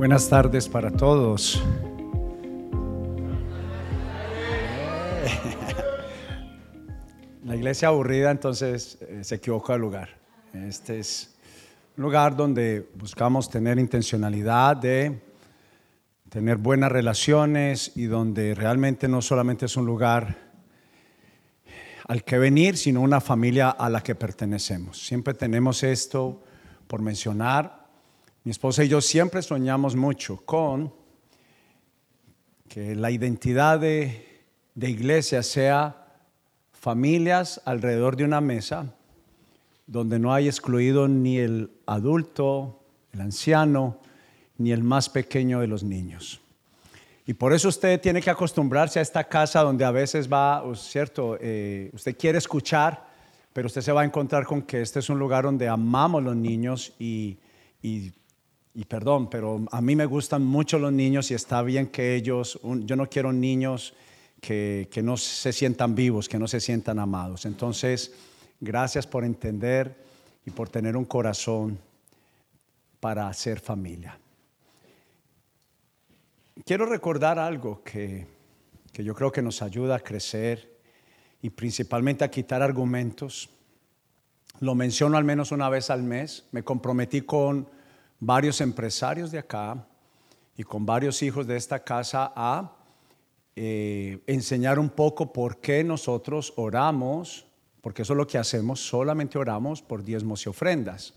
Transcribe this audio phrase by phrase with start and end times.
[0.00, 1.62] Buenas tardes para todos.
[7.44, 10.08] La iglesia aburrida entonces eh, se equivocó de lugar.
[10.54, 11.34] Este es
[11.98, 15.20] un lugar donde buscamos tener intencionalidad de
[16.30, 20.34] tener buenas relaciones y donde realmente no solamente es un lugar
[22.08, 25.06] al que venir, sino una familia a la que pertenecemos.
[25.06, 26.42] Siempre tenemos esto
[26.86, 27.79] por mencionar.
[28.42, 30.92] Mi esposa y yo siempre soñamos mucho con
[32.68, 36.06] que la identidad de, de iglesia sea
[36.72, 38.94] familias alrededor de una mesa
[39.86, 42.80] donde no hay excluido ni el adulto,
[43.12, 43.98] el anciano,
[44.56, 46.40] ni el más pequeño de los niños.
[47.26, 51.36] Y por eso usted tiene que acostumbrarse a esta casa donde a veces va, ¿cierto?
[51.40, 53.04] Eh, usted quiere escuchar,
[53.52, 56.36] pero usted se va a encontrar con que este es un lugar donde amamos los
[56.36, 57.36] niños y,
[57.82, 58.12] y,
[58.88, 62.96] perdón, pero a mí me gustan mucho los niños y está bien que ellos, yo
[62.96, 63.94] no quiero niños
[64.40, 67.46] que, no se sientan vivos, que no se sientan amados.
[67.46, 68.12] Entonces,
[68.60, 69.94] gracias por entender
[70.46, 71.78] y por tener un corazón
[73.00, 74.18] para hacer familia.
[76.64, 78.26] Quiero recordar algo que,
[78.92, 80.78] que yo creo que nos ayuda a crecer
[81.42, 83.50] y principalmente a quitar argumentos.
[84.60, 86.46] Lo menciono al menos una vez al mes.
[86.52, 87.66] Me comprometí con
[88.20, 89.86] varios empresarios de acá
[90.56, 92.76] y con varios hijos de esta casa a
[93.56, 97.46] eh, enseñar un poco por qué nosotros oramos,
[97.80, 101.14] porque eso es lo que hacemos, solamente oramos por diezmos y ofrendas.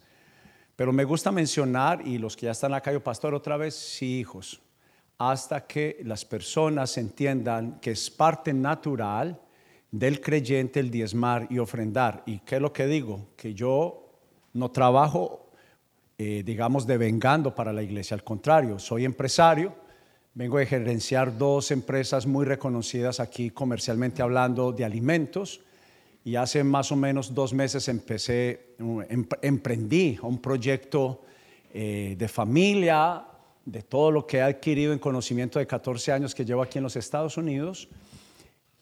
[0.75, 4.19] Pero me gusta mencionar, y los que ya están acá, yo pastor, otra vez, sí,
[4.19, 4.61] hijos,
[5.17, 9.39] hasta que las personas entiendan que es parte natural
[9.91, 12.23] del creyente el diezmar y ofrendar.
[12.25, 13.27] ¿Y qué es lo que digo?
[13.35, 14.19] Que yo
[14.53, 15.42] no trabajo,
[16.23, 19.83] eh, digamos, devengando para la iglesia, al contrario, soy empresario
[20.35, 25.61] Vengo a gerenciar dos empresas muy reconocidas aquí comercialmente hablando de alimentos
[26.25, 31.21] y hace más o menos dos meses empecé, em, emprendí un proyecto
[31.71, 33.23] eh, de familia,
[33.63, 36.83] de todo lo que he adquirido en conocimiento de 14 años que llevo aquí en
[36.83, 37.87] los Estados Unidos.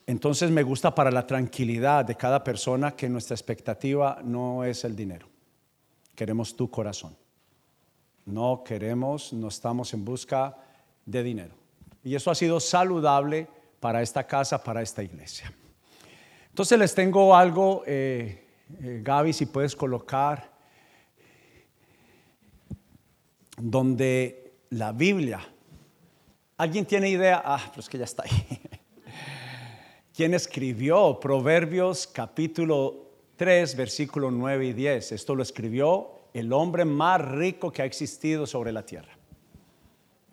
[0.07, 4.95] Entonces me gusta para la tranquilidad de cada persona que nuestra expectativa no es el
[4.95, 5.27] dinero.
[6.16, 7.20] Queremos tu corazón.
[8.25, 10.57] No queremos, no estamos en busca
[11.05, 11.55] de dinero.
[12.03, 13.47] Y eso ha sido saludable
[13.79, 15.51] para esta casa, para esta iglesia.
[16.49, 18.47] Entonces les tengo algo, eh,
[18.81, 20.51] eh, Gaby, si puedes colocar,
[23.57, 25.39] donde la Biblia,
[26.57, 27.41] ¿alguien tiene idea?
[27.43, 28.61] Ah, pero es que ya está ahí.
[30.15, 35.13] ¿Quién escribió Proverbios capítulo 3, versículo 9 y 10?
[35.13, 39.17] Esto lo escribió el hombre más rico que ha existido sobre la tierra.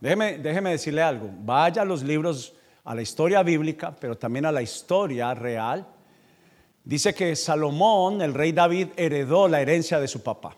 [0.00, 2.54] Déjeme, decirle algo, vaya a los libros,
[2.84, 5.86] a la historia bíblica, pero también a la historia real.
[6.84, 10.56] Dice que Salomón, el rey David, heredó la herencia de su papá.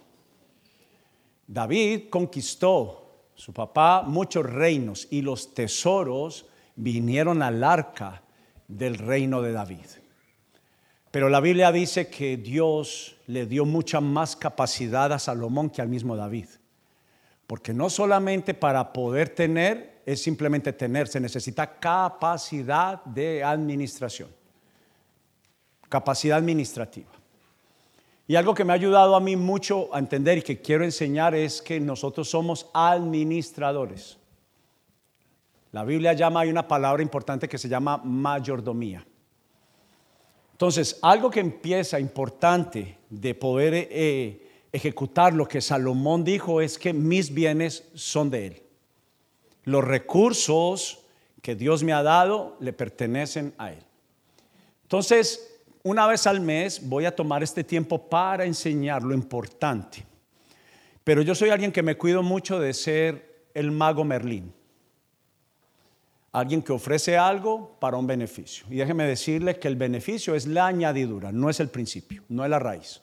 [1.47, 6.47] David conquistó su papá muchos reinos y los tesoros
[6.77, 8.23] vinieron al arca
[8.69, 9.87] del reino de David.
[11.11, 15.89] Pero la Biblia dice que Dios le dio mucha más capacidad a Salomón que al
[15.89, 16.47] mismo David.
[17.47, 24.29] Porque no solamente para poder tener es simplemente tener, se necesita capacidad de administración,
[25.89, 27.11] capacidad administrativa.
[28.27, 31.35] Y algo que me ha ayudado a mí mucho a entender y que quiero enseñar
[31.35, 34.19] es que nosotros somos administradores.
[35.73, 39.07] La Biblia llama, hay una palabra importante que se llama mayordomía.
[40.61, 46.93] Entonces, algo que empieza importante de poder eh, ejecutar lo que Salomón dijo es que
[46.93, 48.63] mis bienes son de Él.
[49.65, 50.99] Los recursos
[51.41, 53.83] que Dios me ha dado le pertenecen a Él.
[54.83, 55.51] Entonces,
[55.83, 60.05] una vez al mes voy a tomar este tiempo para enseñar lo importante.
[61.05, 64.53] Pero yo soy alguien que me cuido mucho de ser el mago Merlín.
[66.33, 68.65] Alguien que ofrece algo para un beneficio.
[68.71, 72.51] Y déjeme decirle que el beneficio es la añadidura, no es el principio, no es
[72.51, 73.01] la raíz.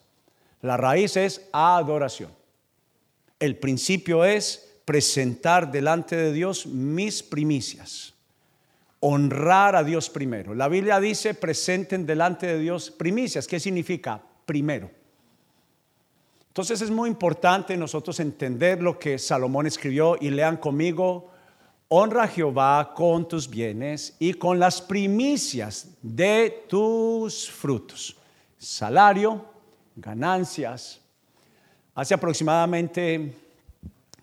[0.62, 2.32] La raíz es adoración.
[3.40, 8.14] El principio es presentar delante de Dios mis primicias.
[9.02, 10.56] Honrar a Dios primero.
[10.56, 13.46] La Biblia dice presenten delante de Dios primicias.
[13.46, 14.22] ¿Qué significa?
[14.46, 14.90] Primero.
[16.48, 21.30] Entonces es muy importante nosotros entender lo que Salomón escribió y lean conmigo,
[21.90, 28.18] honra a Jehová con tus bienes y con las primicias de tus frutos.
[28.58, 29.46] Salario,
[29.96, 31.00] ganancias.
[31.96, 33.36] Hace aproximadamente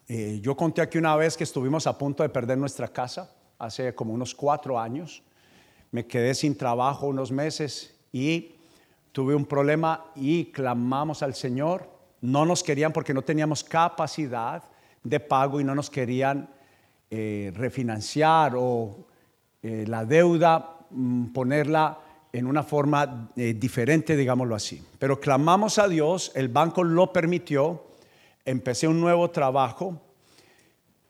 [0.06, 3.94] Eh, yo conté aquí una vez que estuvimos a punto de perder nuestra casa, hace
[3.94, 5.22] como unos cuatro años.
[5.92, 8.54] Me quedé sin trabajo unos meses y
[9.12, 11.88] tuve un problema y clamamos al Señor.
[12.20, 14.62] No nos querían porque no teníamos capacidad
[15.02, 16.50] de pago y no nos querían
[17.10, 19.06] eh, refinanciar o
[19.62, 21.98] eh, la deuda mm, ponerla
[22.32, 24.82] en una forma diferente, digámoslo así.
[24.98, 27.84] Pero clamamos a Dios, el banco lo permitió
[28.44, 30.00] empecé un nuevo trabajo.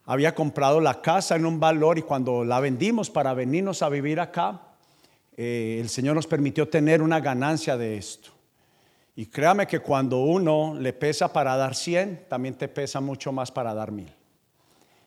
[0.07, 4.21] Había comprado la casa en un valor y cuando la vendimos para venirnos a vivir
[4.21, 4.61] acá,
[5.37, 8.31] eh, el Señor nos permitió tener una ganancia de esto.
[9.17, 13.51] Y créame que cuando uno le pesa para dar 100, también te pesa mucho más
[13.51, 14.13] para dar mil.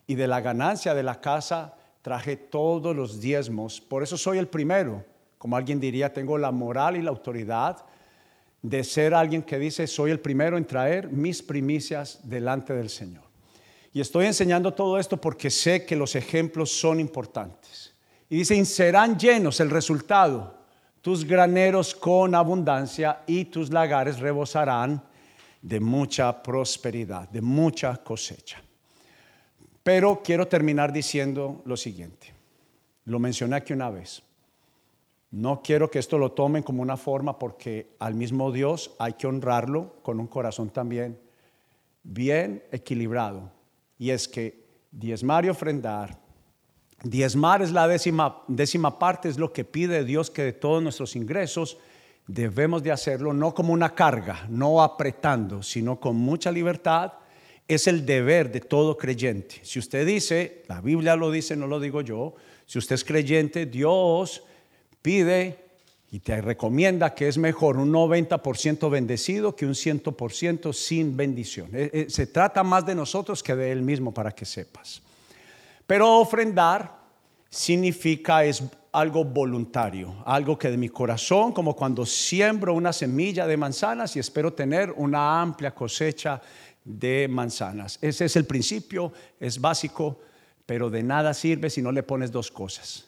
[0.07, 3.81] Y de la ganancia de la casa traje todos los diezmos.
[3.81, 5.05] Por eso soy el primero.
[5.37, 7.85] Como alguien diría, tengo la moral y la autoridad
[8.61, 13.23] de ser alguien que dice, soy el primero en traer mis primicias delante del Señor.
[13.93, 17.93] Y estoy enseñando todo esto porque sé que los ejemplos son importantes.
[18.29, 20.55] Y dicen, serán llenos el resultado,
[21.01, 25.01] tus graneros con abundancia y tus lagares rebosarán
[25.61, 28.61] de mucha prosperidad, de mucha cosecha.
[29.87, 32.33] Pero quiero terminar diciendo lo siguiente.
[33.05, 34.21] Lo mencioné aquí una vez.
[35.31, 39.27] No quiero que esto lo tomen como una forma porque al mismo Dios hay que
[39.27, 41.17] honrarlo con un corazón también
[42.03, 43.49] bien equilibrado.
[43.97, 44.61] Y es que
[44.91, 46.19] diezmar y ofrendar,
[47.03, 51.15] diezmar es la décima, décima parte, es lo que pide Dios que de todos nuestros
[51.15, 51.77] ingresos
[52.27, 57.13] debemos de hacerlo, no como una carga, no apretando, sino con mucha libertad.
[57.67, 59.59] Es el deber de todo creyente.
[59.63, 62.35] Si usted dice, la Biblia lo dice, no lo digo yo,
[62.65, 64.43] si usted es creyente, Dios
[65.01, 65.67] pide
[66.11, 71.69] y te recomienda que es mejor un 90% bendecido que un 100% sin bendición.
[71.73, 75.01] Eh, eh, se trata más de nosotros que de Él mismo para que sepas.
[75.85, 76.97] Pero ofrendar
[77.49, 83.57] significa es algo voluntario, algo que de mi corazón, como cuando siembro una semilla de
[83.57, 86.41] manzanas y espero tener una amplia cosecha
[86.87, 87.99] de manzanas.
[88.01, 90.21] Ese es el principio, es básico,
[90.65, 93.05] pero de nada sirve si no le pones dos cosas.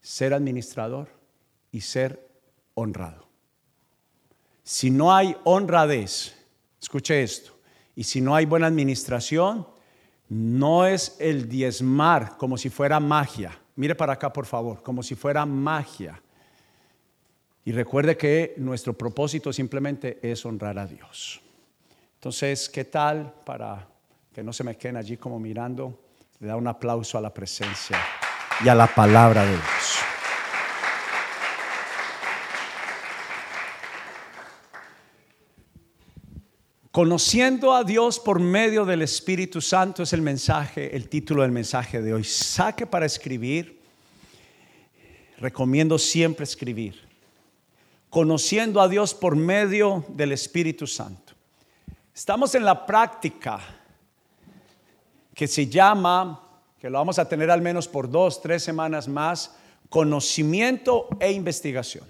[0.00, 1.08] Ser administrador
[1.72, 2.28] y ser
[2.74, 3.26] honrado.
[4.62, 6.36] Si no hay honradez,
[6.80, 7.58] escuche esto,
[7.96, 9.66] y si no hay buena administración,
[10.28, 13.58] no es el diezmar como si fuera magia.
[13.76, 16.20] Mire para acá, por favor, como si fuera magia.
[17.64, 21.40] Y recuerde que nuestro propósito simplemente es honrar a Dios.
[22.18, 23.86] Entonces, ¿qué tal para
[24.32, 26.00] que no se me queden allí como mirando?
[26.40, 27.96] Le da un aplauso a la presencia
[28.64, 29.98] y a la palabra de Dios.
[36.90, 42.02] Conociendo a Dios por medio del Espíritu Santo es el mensaje, el título del mensaje
[42.02, 42.24] de hoy.
[42.24, 43.80] Saque para escribir.
[45.38, 47.00] Recomiendo siempre escribir.
[48.10, 51.27] Conociendo a Dios por medio del Espíritu Santo.
[52.18, 53.60] Estamos en la práctica
[55.32, 56.42] que se llama,
[56.76, 59.54] que lo vamos a tener al menos por dos, tres semanas más,
[59.88, 62.04] conocimiento e investigación.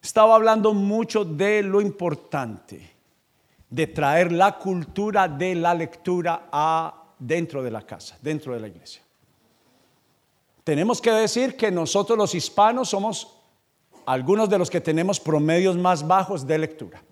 [0.00, 2.88] Estaba hablando mucho de lo importante
[3.68, 8.68] de traer la cultura de la lectura a dentro de la casa, dentro de la
[8.68, 9.02] iglesia.
[10.62, 13.40] Tenemos que decir que nosotros los hispanos somos
[14.06, 17.02] algunos de los que tenemos promedios más bajos de lectura.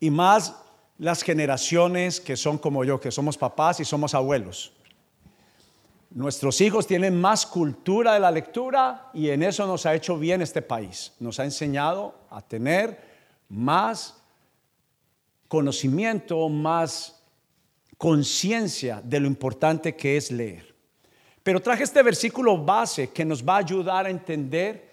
[0.00, 0.54] Y más
[0.98, 4.72] las generaciones que son como yo, que somos papás y somos abuelos.
[6.10, 10.40] Nuestros hijos tienen más cultura de la lectura y en eso nos ha hecho bien
[10.40, 11.12] este país.
[11.20, 12.98] Nos ha enseñado a tener
[13.48, 14.16] más
[15.48, 17.22] conocimiento, más
[17.98, 20.74] conciencia de lo importante que es leer.
[21.42, 24.88] Pero traje este versículo base que nos va a ayudar a entender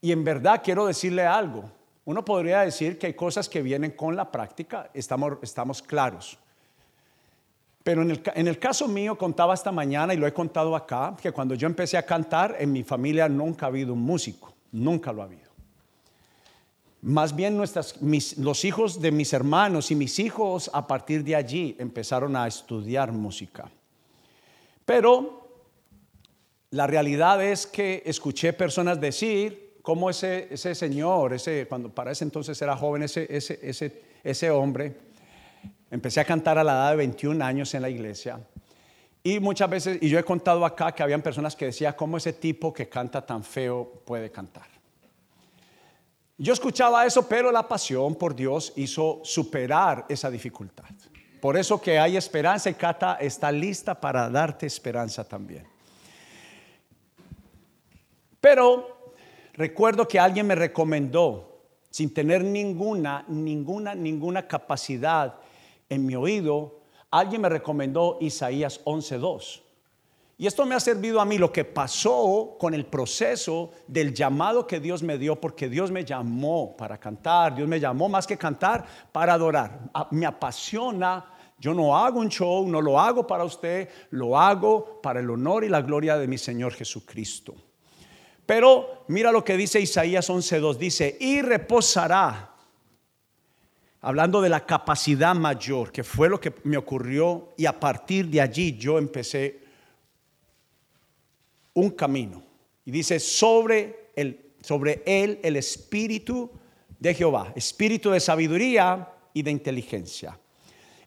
[0.00, 1.70] y en verdad quiero decirle algo.
[2.08, 6.38] Uno podría decir que hay cosas que vienen con la práctica, estamos, estamos claros.
[7.84, 11.14] Pero en el, en el, caso mío, contaba esta mañana y lo he contado acá,
[11.20, 15.12] que cuando yo empecé a cantar, en mi familia nunca ha habido un músico, nunca
[15.12, 15.50] lo ha habido.
[17.02, 17.96] Más bien nuestras,
[18.38, 23.12] los hijos de mis hermanos y mis hijos a partir de allí empezaron a estudiar
[23.12, 23.70] música.
[24.86, 25.46] Pero
[26.70, 32.22] la realidad es que escuché personas decir cómo ese, ese señor, ese, cuando para ese
[32.22, 34.94] entonces era joven, ese, ese, ese, ese hombre,
[35.90, 38.38] empecé a cantar a la edad de 21 años en la iglesia.
[39.22, 42.34] Y muchas veces, y yo he contado acá que habían personas que decían, ¿cómo ese
[42.34, 44.66] tipo que canta tan feo puede cantar?
[46.36, 50.84] Yo escuchaba eso, pero la pasión por Dios hizo superar esa dificultad.
[51.40, 55.66] Por eso que hay esperanza y Cata está lista para darte esperanza también.
[58.38, 58.97] Pero
[59.58, 61.58] recuerdo que alguien me recomendó,
[61.90, 65.34] sin tener ninguna, ninguna, ninguna capacidad
[65.88, 66.78] en mi oído,
[67.10, 69.62] alguien me recomendó Isaías 11.2.
[70.40, 74.64] Y esto me ha servido a mí lo que pasó con el proceso del llamado
[74.64, 78.38] que Dios me dio, porque Dios me llamó para cantar, Dios me llamó más que
[78.38, 79.80] cantar para adorar.
[80.12, 81.24] Me apasiona,
[81.58, 85.64] yo no hago un show, no lo hago para usted, lo hago para el honor
[85.64, 87.56] y la gloria de mi Señor Jesucristo.
[88.48, 92.56] Pero mira lo que dice Isaías 11.2, dice, y reposará,
[94.00, 98.40] hablando de la capacidad mayor, que fue lo que me ocurrió, y a partir de
[98.40, 99.60] allí yo empecé
[101.74, 102.42] un camino.
[102.86, 106.50] Y dice, sobre, el, sobre él el espíritu
[106.98, 110.40] de Jehová, espíritu de sabiduría y de inteligencia,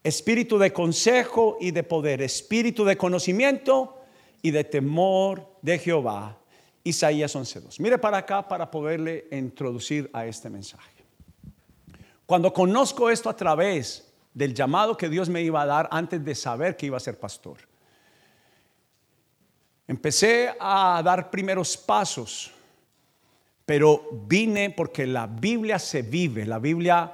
[0.04, 3.98] espíritu de consejo y de poder, espíritu de conocimiento
[4.44, 6.38] y de temor de Jehová.
[6.84, 7.80] Isaías 11.2.
[7.80, 11.04] Mire para acá para poderle introducir a este mensaje.
[12.26, 16.34] Cuando conozco esto a través del llamado que Dios me iba a dar antes de
[16.34, 17.58] saber que iba a ser pastor,
[19.92, 22.50] Empecé a dar primeros pasos,
[23.66, 27.12] pero vine porque la Biblia se vive, la Biblia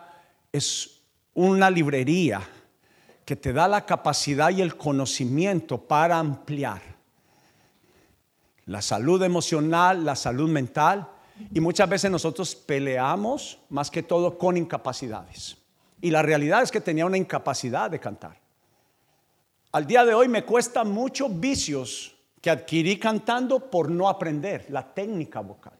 [0.51, 1.01] es
[1.33, 2.39] una librería
[3.25, 6.97] que te da la capacidad y el conocimiento para ampliar
[8.67, 11.09] la salud emocional, la salud mental,
[11.53, 15.57] y muchas veces nosotros peleamos más que todo con incapacidades.
[16.01, 18.39] Y la realidad es que tenía una incapacidad de cantar.
[19.71, 24.93] Al día de hoy me cuesta mucho vicios que adquirí cantando por no aprender la
[24.93, 25.74] técnica vocal.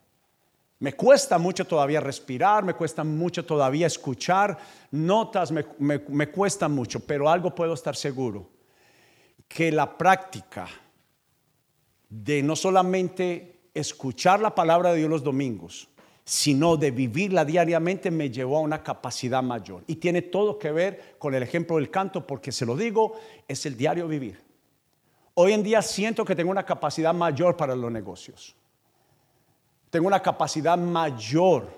[0.80, 4.58] Me cuesta mucho todavía respirar, me cuesta mucho todavía escuchar
[4.92, 8.48] notas, me, me, cuesta mucho, pero algo puedo estar seguro,
[9.48, 10.68] que la práctica
[12.10, 15.90] de no solamente escuchar la palabra de Dios los domingos,
[16.24, 19.84] sino de vivirla diariamente me llevó a una capacidad mayor.
[19.88, 23.14] Y tiene todo que ver con el ejemplo del canto, porque se lo digo,
[23.48, 24.44] es el diario vivir.
[25.36, 28.56] Hoy en día siento que tengo una capacidad mayor para los negocios.
[29.90, 31.70] Tengo una capacidad mayor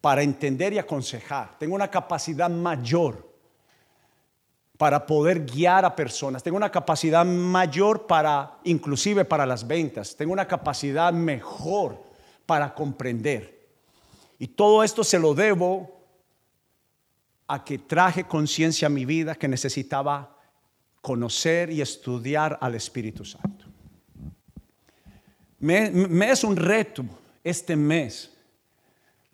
[0.00, 1.58] para entender y aconsejar.
[1.58, 3.26] Tengo una capacidad mayor
[4.76, 6.42] para poder guiar a personas.
[6.42, 10.14] Tengo una capacidad mayor para, inclusive para las ventas.
[10.16, 12.02] Tengo una capacidad mejor
[12.44, 13.56] para comprender.
[14.38, 15.96] Y todo esto se lo debo
[17.48, 20.36] a que traje conciencia a mi vida que necesitaba
[21.00, 23.64] conocer y estudiar al Espíritu Santo.
[25.58, 27.04] Me, es un reto
[27.42, 28.30] este mes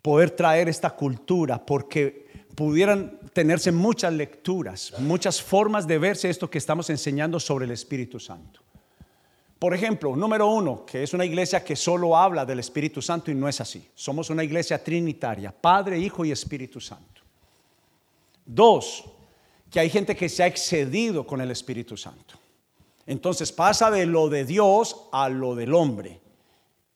[0.01, 2.22] poder traer esta cultura porque
[2.55, 8.19] pudieran tenerse muchas lecturas, muchas formas de verse esto que estamos enseñando sobre el Espíritu
[8.19, 8.61] Santo.
[9.57, 13.35] Por ejemplo, número uno, que es una iglesia que solo habla del Espíritu Santo y
[13.35, 13.89] no es así.
[13.95, 17.21] Somos una iglesia trinitaria, Padre, Hijo y Espíritu Santo.
[18.45, 19.05] Dos,
[19.71, 22.35] que hay gente que se ha excedido con el Espíritu Santo.
[23.05, 26.19] Entonces pasa de lo de Dios a lo del hombre.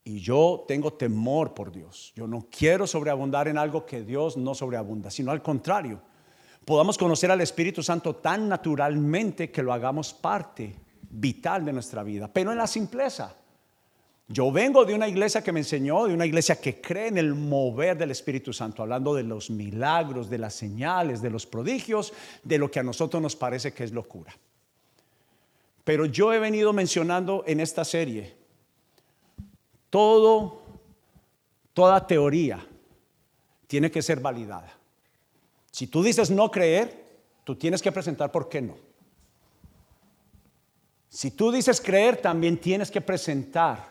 [0.08, 2.14] Y yo tengo temor por Dios.
[2.16, 6.00] Yo no quiero sobreabundar en algo que Dios no sobreabunda, sino al contrario.
[6.64, 10.74] Podamos conocer al Espíritu Santo tan naturalmente que lo hagamos parte
[11.10, 13.36] vital de nuestra vida, pero en la simpleza.
[14.30, 17.36] Yo vengo de una iglesia que me enseñó, de una iglesia que cree en el
[17.36, 22.58] mover del Espíritu Santo, hablando de los milagros, de las señales, de los prodigios, de
[22.58, 24.34] lo que a nosotros nos parece que es locura.
[25.84, 28.37] Pero yo he venido mencionando en esta serie
[29.90, 30.62] todo,
[31.74, 32.66] toda teoría
[33.68, 34.74] tiene que ser validada.
[35.72, 37.06] Si tú dices no creer,
[37.44, 38.78] tú tienes que presentar por qué no.
[41.10, 43.90] Si tú dices creer, también tienes que presentar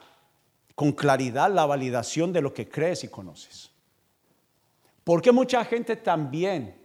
[0.74, 3.70] con claridad la validación de lo que crees y conoces.
[5.04, 6.76] Porque mucha gente también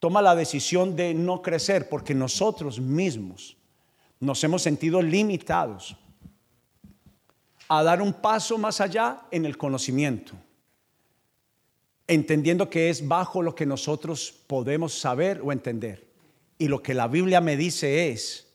[0.00, 3.56] toma la decisión de no crecer porque nosotros mismos
[4.20, 5.96] nos hemos sentido limitados
[7.68, 10.34] a dar un paso más allá en el conocimiento,
[12.06, 16.06] entendiendo que es bajo lo que nosotros podemos saber o entender.
[16.58, 18.46] Y lo que la Biblia me dice es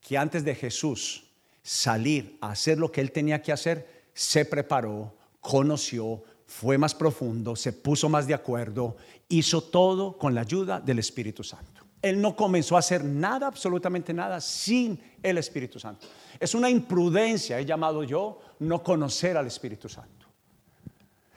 [0.00, 1.24] que antes de Jesús
[1.62, 7.56] salir a hacer lo que él tenía que hacer, se preparó, conoció, fue más profundo,
[7.56, 8.96] se puso más de acuerdo,
[9.28, 11.75] hizo todo con la ayuda del Espíritu Santo.
[12.08, 16.06] Él no comenzó a hacer nada, absolutamente nada, sin el Espíritu Santo.
[16.38, 20.26] Es una imprudencia, he llamado yo, no conocer al Espíritu Santo.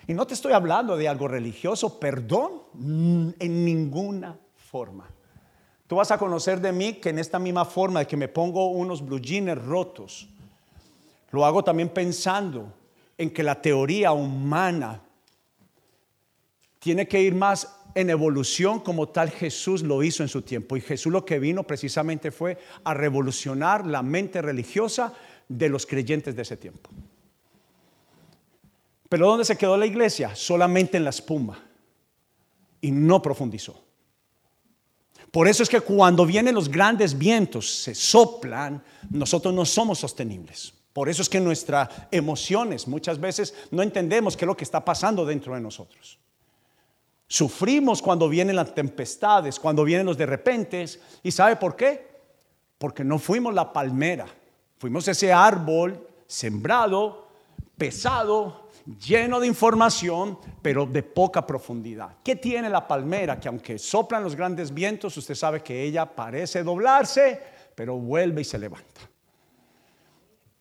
[0.07, 2.63] Y no te estoy hablando de algo religioso, perdón,
[3.39, 5.07] en ninguna forma.
[5.87, 8.69] Tú vas a conocer de mí que en esta misma forma de que me pongo
[8.69, 10.29] unos blue jeans rotos,
[11.31, 12.73] lo hago también pensando
[13.17, 15.01] en que la teoría humana
[16.79, 20.77] tiene que ir más en evolución como tal Jesús lo hizo en su tiempo.
[20.77, 25.13] Y Jesús lo que vino precisamente fue a revolucionar la mente religiosa
[25.47, 26.89] de los creyentes de ese tiempo.
[29.09, 30.35] Pero ¿dónde se quedó la iglesia?
[30.35, 31.65] Solamente en la espuma.
[32.81, 33.83] Y no profundizó.
[35.31, 40.73] Por eso es que cuando vienen los grandes vientos, se soplan, nosotros no somos sostenibles.
[40.93, 44.83] Por eso es que nuestras emociones muchas veces no entendemos qué es lo que está
[44.83, 46.19] pasando dentro de nosotros.
[47.31, 50.83] Sufrimos cuando vienen las tempestades, cuando vienen los de repente.
[51.21, 52.07] ¿Y sabe por qué?
[52.79, 54.25] Porque no fuimos la palmera,
[54.79, 57.27] fuimos ese árbol sembrado,
[57.77, 58.69] pesado,
[58.99, 62.17] lleno de información, pero de poca profundidad.
[62.23, 63.39] ¿Qué tiene la palmera?
[63.39, 67.39] Que aunque soplan los grandes vientos, usted sabe que ella parece doblarse,
[67.75, 69.01] pero vuelve y se levanta.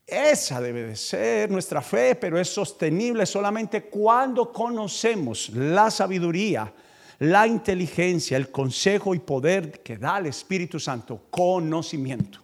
[0.09, 6.73] Esa debe de ser nuestra fe, pero es sostenible solamente cuando conocemos la sabiduría,
[7.19, 12.43] la inteligencia, el consejo y poder que da el Espíritu Santo, conocimiento.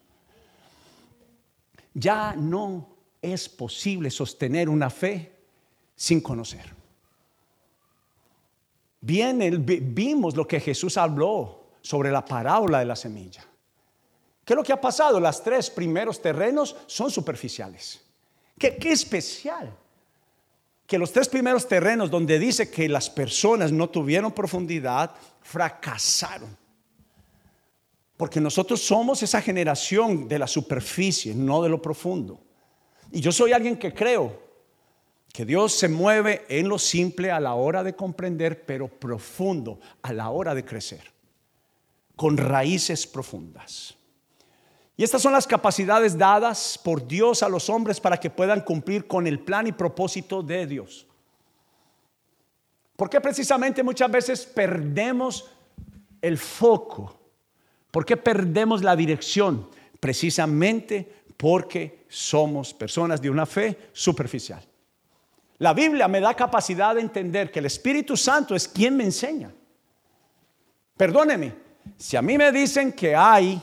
[1.94, 5.32] Ya no es posible sostener una fe
[5.96, 6.70] sin conocer.
[9.00, 13.42] Bien, vimos lo que Jesús habló sobre la parábola de la semilla.
[14.44, 15.18] ¿Qué es lo que ha pasado?
[15.18, 18.02] Los tres primeros terrenos son superficiales.
[18.58, 19.74] ¿Qué, qué especial?
[20.86, 26.56] Que los tres primeros terrenos donde dice que las personas no tuvieron profundidad, fracasaron.
[28.16, 32.40] Porque nosotros somos esa generación de la superficie, no de lo profundo.
[33.10, 34.44] Y yo soy alguien que creo
[35.32, 40.12] que Dios se mueve en lo simple a la hora de comprender, pero profundo a
[40.12, 41.12] la hora de crecer,
[42.14, 43.96] con raíces profundas.
[44.96, 49.06] Y estas son las capacidades dadas por Dios a los hombres para que puedan cumplir
[49.06, 51.06] con el plan y propósito de Dios.
[52.94, 55.50] ¿Por qué precisamente muchas veces perdemos
[56.22, 57.18] el foco?
[57.90, 59.68] ¿Por qué perdemos la dirección?
[59.98, 64.62] Precisamente porque somos personas de una fe superficial.
[65.58, 69.52] La Biblia me da capacidad de entender que el Espíritu Santo es quien me enseña.
[70.96, 71.52] Perdóneme,
[71.96, 73.60] si a mí me dicen que hay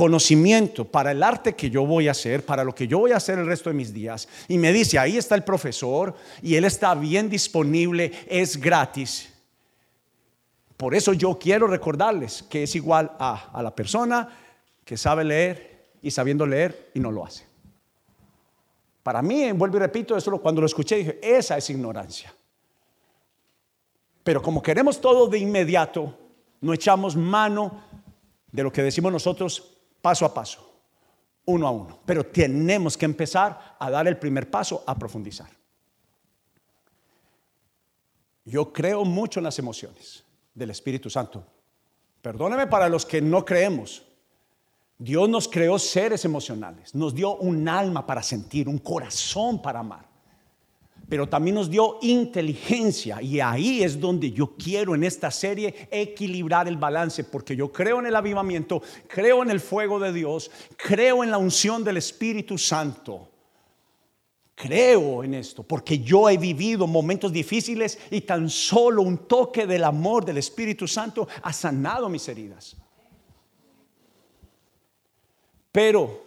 [0.00, 3.18] conocimiento para el arte que yo voy a hacer, para lo que yo voy a
[3.18, 4.26] hacer el resto de mis días.
[4.48, 9.30] Y me dice, ahí está el profesor y él está bien disponible, es gratis.
[10.78, 14.26] Por eso yo quiero recordarles que es igual a, a la persona
[14.86, 17.44] que sabe leer y sabiendo leer y no lo hace.
[19.02, 22.34] Para mí, vuelvo y repito, eso cuando lo escuché dije, esa es ignorancia.
[24.24, 26.16] Pero como queremos todo de inmediato,
[26.62, 27.84] no echamos mano
[28.50, 30.82] de lo que decimos nosotros paso a paso,
[31.44, 32.00] uno a uno.
[32.04, 35.48] Pero tenemos que empezar a dar el primer paso a profundizar.
[38.44, 41.46] Yo creo mucho en las emociones del Espíritu Santo.
[42.20, 44.02] Perdóneme para los que no creemos.
[44.98, 50.09] Dios nos creó seres emocionales, nos dio un alma para sentir, un corazón para amar
[51.10, 53.20] pero también nos dio inteligencia.
[53.20, 57.98] Y ahí es donde yo quiero en esta serie equilibrar el balance, porque yo creo
[57.98, 62.56] en el avivamiento, creo en el fuego de Dios, creo en la unción del Espíritu
[62.56, 63.28] Santo.
[64.54, 69.82] Creo en esto, porque yo he vivido momentos difíciles y tan solo un toque del
[69.82, 72.76] amor del Espíritu Santo ha sanado mis heridas.
[75.72, 76.22] Pero,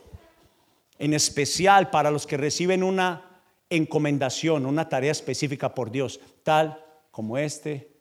[0.99, 3.32] en especial para los que reciben una
[3.75, 7.91] encomendación, una tarea específica por Dios, tal como este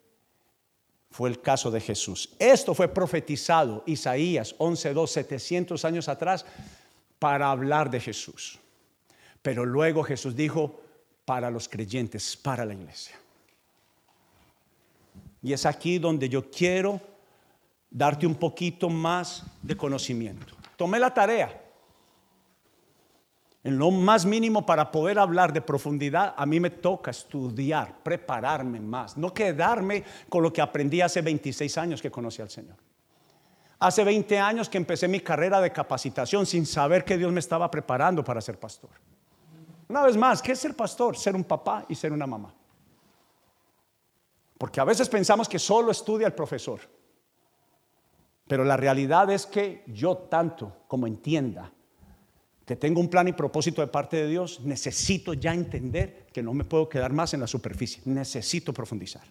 [1.11, 2.31] fue el caso de Jesús.
[2.39, 6.45] Esto fue profetizado, Isaías 11.2, 700 años atrás,
[7.19, 8.59] para hablar de Jesús.
[9.43, 10.81] Pero luego Jesús dijo,
[11.25, 13.17] para los creyentes, para la iglesia.
[15.43, 17.01] Y es aquí donde yo quiero
[17.91, 20.55] darte un poquito más de conocimiento.
[20.77, 21.62] Tomé la tarea
[23.65, 28.81] en lo más mínimo para poder hablar de profundidad, a mí me toca estudiar, prepararme
[28.81, 32.77] más, no quedarme con lo que aprendí hace 26 años que conocí al Señor.
[33.79, 37.71] Hace 20 años que empecé mi carrera de capacitación sin saber que Dios me estaba
[37.71, 38.91] preparando para ser pastor.
[39.89, 41.17] Una vez más, ¿qué es ser pastor?
[41.17, 42.55] Ser un papá y ser una mamá.
[44.59, 46.81] Porque a veces pensamos que solo estudia el profesor.
[48.47, 51.73] Pero la realidad es que yo tanto como entienda
[52.73, 56.55] que tengo un plan y propósito de parte de Dios, necesito ya entender que no
[56.55, 59.25] me puedo quedar más en la superficie, necesito profundizar.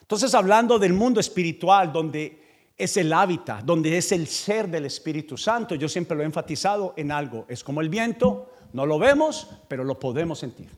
[0.00, 5.36] Entonces, hablando del mundo espiritual, donde es el hábitat, donde es el ser del Espíritu
[5.36, 5.74] Santo.
[5.74, 7.44] Yo siempre lo he enfatizado en algo.
[7.48, 10.70] Es como el viento, no lo vemos, pero lo podemos sentir.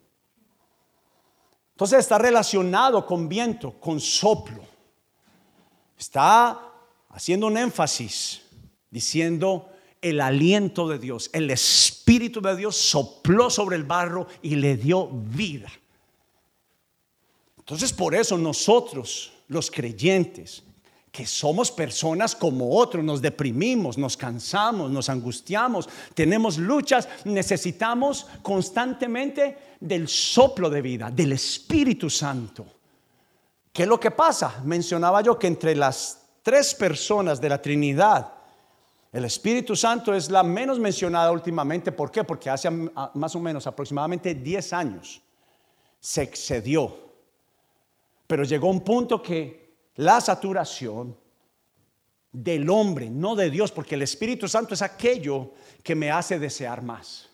[1.72, 4.64] Entonces está relacionado con viento, con soplo.
[5.98, 6.58] Está
[7.10, 8.40] haciendo un énfasis
[8.90, 9.71] diciendo
[10.02, 15.08] el aliento de Dios, el Espíritu de Dios sopló sobre el barro y le dio
[15.08, 15.70] vida.
[17.56, 20.64] Entonces por eso nosotros, los creyentes,
[21.12, 29.76] que somos personas como otros, nos deprimimos, nos cansamos, nos angustiamos, tenemos luchas, necesitamos constantemente
[29.78, 32.66] del soplo de vida, del Espíritu Santo.
[33.72, 34.62] ¿Qué es lo que pasa?
[34.64, 38.32] Mencionaba yo que entre las tres personas de la Trinidad,
[39.12, 41.92] el Espíritu Santo es la menos mencionada últimamente.
[41.92, 42.24] ¿Por qué?
[42.24, 45.20] Porque hace más o menos aproximadamente 10 años
[46.00, 47.12] se excedió.
[48.26, 51.14] Pero llegó un punto que la saturación
[52.32, 56.80] del hombre, no de Dios, porque el Espíritu Santo es aquello que me hace desear
[56.80, 57.28] más.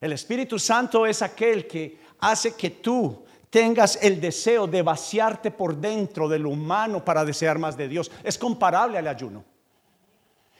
[0.00, 5.76] El Espíritu Santo es aquel que hace que tú tengas el deseo de vaciarte por
[5.76, 8.12] dentro del humano para desear más de Dios.
[8.22, 9.55] Es comparable al ayuno.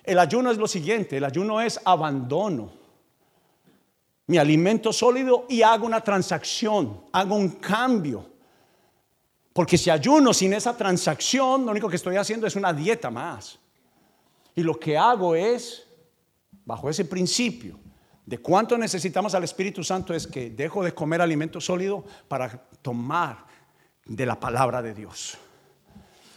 [0.07, 2.73] El ayuno es lo siguiente, el ayuno es abandono.
[4.29, 8.37] Mi alimento sólido y hago una transacción, hago un cambio
[9.57, 13.59] porque si ayuno sin esa transacción, lo único que estoy haciendo es una dieta más.
[14.55, 15.83] Y lo que hago es,
[16.67, 17.79] bajo ese principio
[18.27, 23.47] de cuánto necesitamos al Espíritu Santo, es que dejo de comer alimento sólido para tomar
[24.05, 25.39] de la palabra de Dios.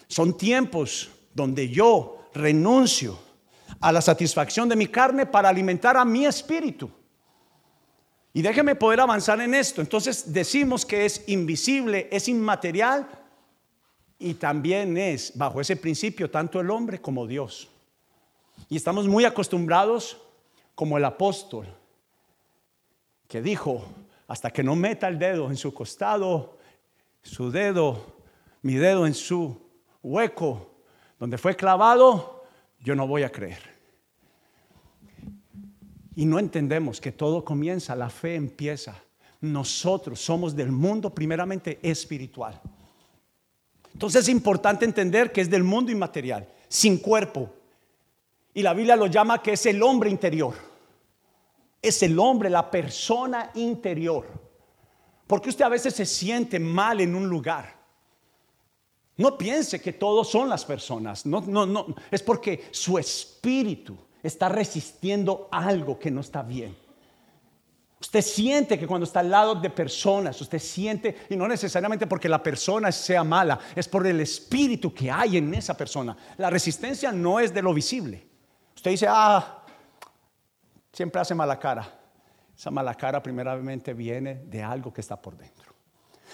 [0.08, 3.20] Son tiempos donde yo renuncio
[3.82, 6.90] a la satisfacción de mi carne para alimentar a mi espíritu.
[8.34, 9.82] Y déjeme poder avanzar en esto.
[9.82, 13.08] Entonces decimos que es invisible, es inmaterial
[14.20, 17.70] y también es bajo ese principio tanto el hombre como Dios.
[18.68, 20.18] Y estamos muy acostumbrados
[20.76, 21.68] como el apóstol
[23.28, 23.84] que dijo,
[24.28, 26.58] hasta que no meta el dedo en su costado,
[27.22, 28.18] su dedo,
[28.62, 29.60] mi dedo en su
[30.02, 30.70] hueco
[31.20, 32.39] donde fue clavado,
[32.84, 33.80] yo no voy a creer.
[36.16, 38.96] Y no entendemos que todo comienza, la fe empieza.
[39.42, 42.60] Nosotros somos del mundo primeramente espiritual.
[43.94, 47.50] Entonces es importante entender que es del mundo inmaterial, sin cuerpo.
[48.54, 50.54] Y la Biblia lo llama que es el hombre interior.
[51.82, 54.26] Es el hombre, la persona interior.
[55.26, 57.79] Porque usted a veces se siente mal en un lugar.
[59.20, 61.26] No piense que todos son las personas.
[61.26, 61.88] No, no, no.
[62.10, 66.74] Es porque su espíritu está resistiendo algo que no está bien.
[68.00, 72.30] Usted siente que cuando está al lado de personas, usted siente, y no necesariamente porque
[72.30, 76.16] la persona sea mala, es por el espíritu que hay en esa persona.
[76.38, 78.26] La resistencia no es de lo visible.
[78.74, 79.66] Usted dice, ah,
[80.94, 81.94] siempre hace mala cara.
[82.58, 85.74] Esa mala cara primeramente viene de algo que está por dentro.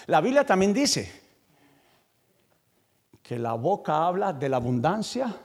[0.05, 1.24] La Biblia también dice
[3.27, 5.35] que la boca habla de la abundancia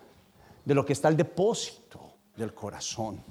[0.62, 3.24] de lo que está el depósito del corazón.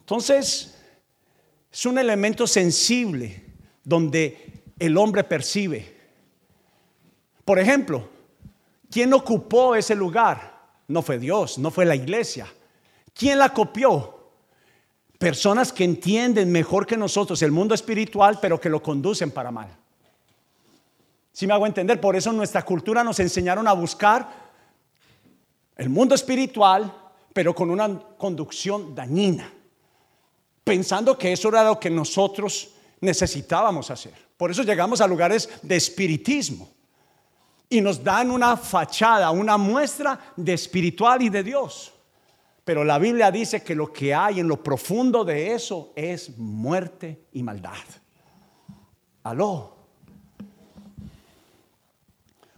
[0.00, 0.78] Entonces,
[1.70, 3.44] es un elemento sensible
[3.84, 5.94] donde el hombre percibe.
[7.44, 8.08] Por ejemplo,
[8.90, 10.60] ¿quién ocupó ese lugar?
[10.88, 12.46] No fue Dios, no fue la iglesia.
[13.12, 14.30] ¿Quién la copió?
[15.18, 19.81] Personas que entienden mejor que nosotros el mundo espiritual, pero que lo conducen para mal.
[21.32, 24.28] Si me hago entender, por eso en nuestra cultura nos enseñaron a buscar
[25.76, 26.92] el mundo espiritual
[27.32, 29.50] pero con una conducción dañina,
[30.64, 34.14] pensando que eso era lo que nosotros necesitábamos hacer.
[34.36, 36.70] Por eso llegamos a lugares de espiritismo
[37.68, 41.92] y nos dan una fachada, una muestra de espiritual y de Dios.
[42.64, 47.26] Pero la Biblia dice que lo que hay en lo profundo de eso es muerte
[47.32, 47.72] y maldad.
[49.24, 49.81] Aló.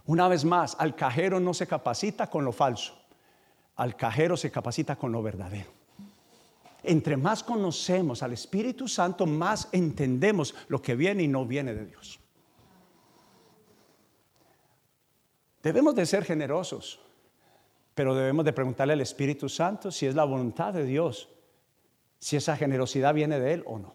[0.07, 3.05] Una vez más, al cajero no se capacita con lo falso
[3.75, 5.69] al cajero se capacita con lo verdadero.
[6.83, 11.85] Entre más conocemos al Espíritu Santo, más entendemos lo que viene y no viene de
[11.85, 12.19] Dios.
[15.63, 16.99] Debemos de ser generosos,
[17.95, 21.29] pero debemos de preguntarle al Espíritu Santo si es la voluntad de Dios,
[22.19, 23.94] si esa generosidad viene de Él o no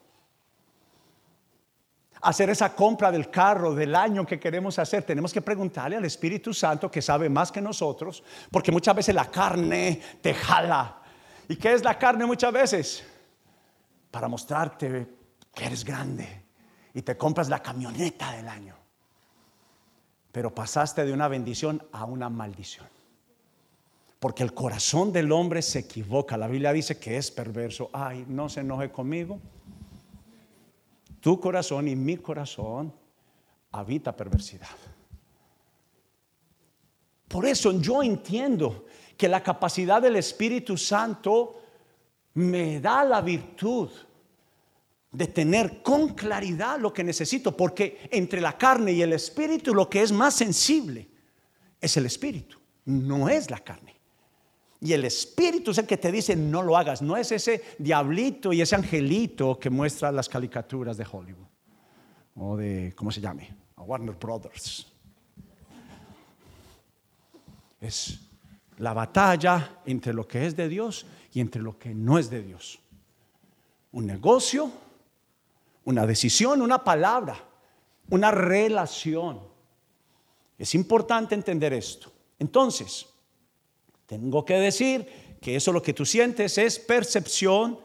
[2.22, 6.52] hacer esa compra del carro del año que queremos hacer, tenemos que preguntarle al Espíritu
[6.52, 11.02] Santo que sabe más que nosotros, porque muchas veces la carne te jala.
[11.48, 13.04] ¿Y qué es la carne muchas veces?
[14.10, 15.08] Para mostrarte
[15.54, 16.44] que eres grande
[16.94, 18.76] y te compras la camioneta del año.
[20.32, 22.86] Pero pasaste de una bendición a una maldición.
[24.20, 26.36] Porque el corazón del hombre se equivoca.
[26.36, 27.88] La Biblia dice que es perverso.
[27.92, 29.40] Ay, no se enoje conmigo.
[31.20, 32.92] Tu corazón y mi corazón
[33.72, 34.68] habita perversidad.
[37.28, 41.60] Por eso yo entiendo que la capacidad del Espíritu Santo
[42.34, 43.90] me da la virtud
[45.12, 49.90] de tener con claridad lo que necesito, porque entre la carne y el espíritu lo
[49.90, 51.08] que es más sensible
[51.80, 53.99] es el espíritu, no es la carne.
[54.80, 58.52] Y el espíritu es el que te dice no lo hagas, no es ese diablito
[58.52, 61.46] y ese angelito que muestra las caricaturas de Hollywood
[62.36, 63.54] o de, ¿cómo se llame?
[63.76, 64.86] Warner Brothers.
[67.80, 68.20] Es
[68.78, 72.42] la batalla entre lo que es de Dios y entre lo que no es de
[72.42, 72.78] Dios.
[73.92, 74.70] Un negocio,
[75.84, 77.36] una decisión, una palabra,
[78.08, 79.40] una relación.
[80.56, 82.12] Es importante entender esto.
[82.38, 83.06] Entonces,
[84.10, 85.06] tengo que decir
[85.40, 87.78] que eso lo que tú sientes es percepción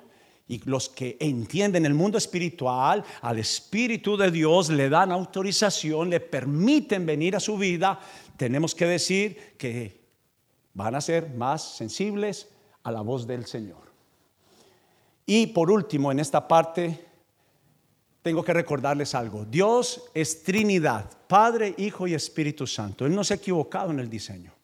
[0.47, 6.19] y los que entienden el mundo espiritual, al Espíritu de Dios le dan autorización, le
[6.19, 7.99] permiten venir a su vida,
[8.37, 10.01] tenemos que decir que
[10.73, 12.49] van a ser más sensibles
[12.81, 13.93] a la voz del Señor.
[15.27, 17.05] Y por último, en esta parte,
[18.23, 19.45] tengo que recordarles algo.
[19.45, 23.05] Dios es Trinidad, Padre, Hijo y Espíritu Santo.
[23.05, 24.54] Él no se ha equivocado en el diseño.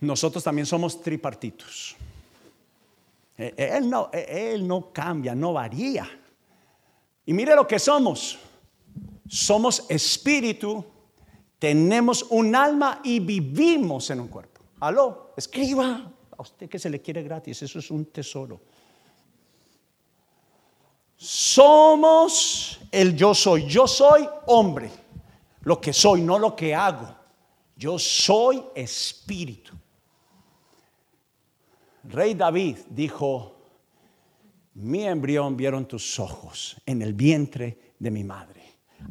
[0.00, 1.96] Nosotros también somos tripartitos.
[3.36, 6.08] Eh, eh, él no, eh, él no cambia, no varía.
[7.26, 8.38] Y mire lo que somos.
[9.28, 10.84] Somos espíritu,
[11.58, 14.60] tenemos un alma y vivimos en un cuerpo.
[14.80, 16.12] Aló, escriba.
[16.36, 18.60] A usted que se le quiere gratis, eso es un tesoro.
[21.16, 23.66] Somos el yo soy.
[23.66, 24.88] Yo soy hombre.
[25.62, 27.12] Lo que soy, no lo que hago.
[27.76, 29.72] Yo soy espíritu.
[32.08, 33.60] Rey David dijo,
[34.74, 38.62] mi embrión vieron tus ojos en el vientre de mi madre.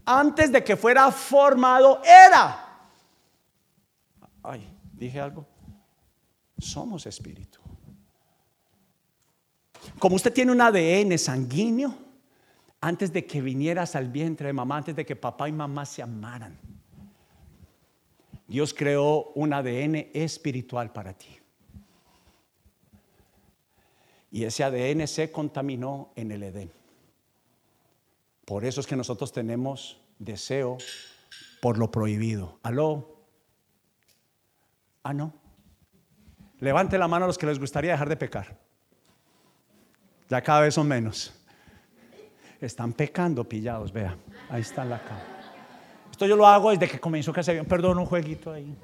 [0.06, 2.90] Antes de que fuera formado, era.
[4.42, 5.46] Ay, dije algo.
[6.58, 7.60] Somos espíritu.
[10.00, 11.94] Como usted tiene un ADN sanguíneo,
[12.82, 16.02] antes de que vinieras al vientre de mamá, antes de que papá y mamá se
[16.02, 16.58] amaran,
[18.48, 21.38] Dios creó un ADN espiritual para ti.
[24.32, 26.72] Y ese ADN se contaminó en el Edén.
[28.46, 30.78] Por eso es que nosotros tenemos deseo
[31.62, 32.60] por lo prohibido.
[32.64, 33.18] ¿Aló?
[35.04, 35.34] Ah, no.
[36.60, 38.58] Levante la mano a los que les gustaría dejar de pecar.
[40.30, 41.34] Ya cada vez son menos.
[42.60, 44.18] Están pecando pillados, vea.
[44.50, 45.22] Ahí está la cama.
[46.12, 48.76] Esto yo lo hago desde que comenzó se Perdón, un jueguito ahí.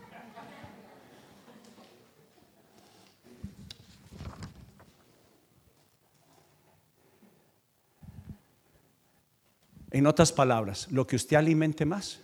[9.93, 12.19] En otras palabras, lo que usted alimente más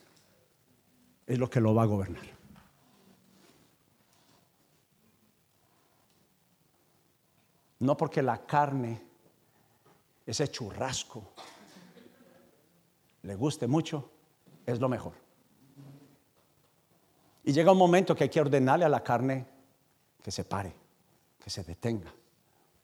[1.27, 2.25] es lo que lo va a gobernar.
[7.77, 8.99] No porque la carne,
[10.25, 11.31] ese churrasco,
[13.21, 14.09] le guste mucho,
[14.65, 15.13] es lo mejor.
[17.43, 19.45] Y llega un momento que hay que ordenarle a la carne
[20.23, 20.73] que se pare,
[21.37, 22.11] que se detenga.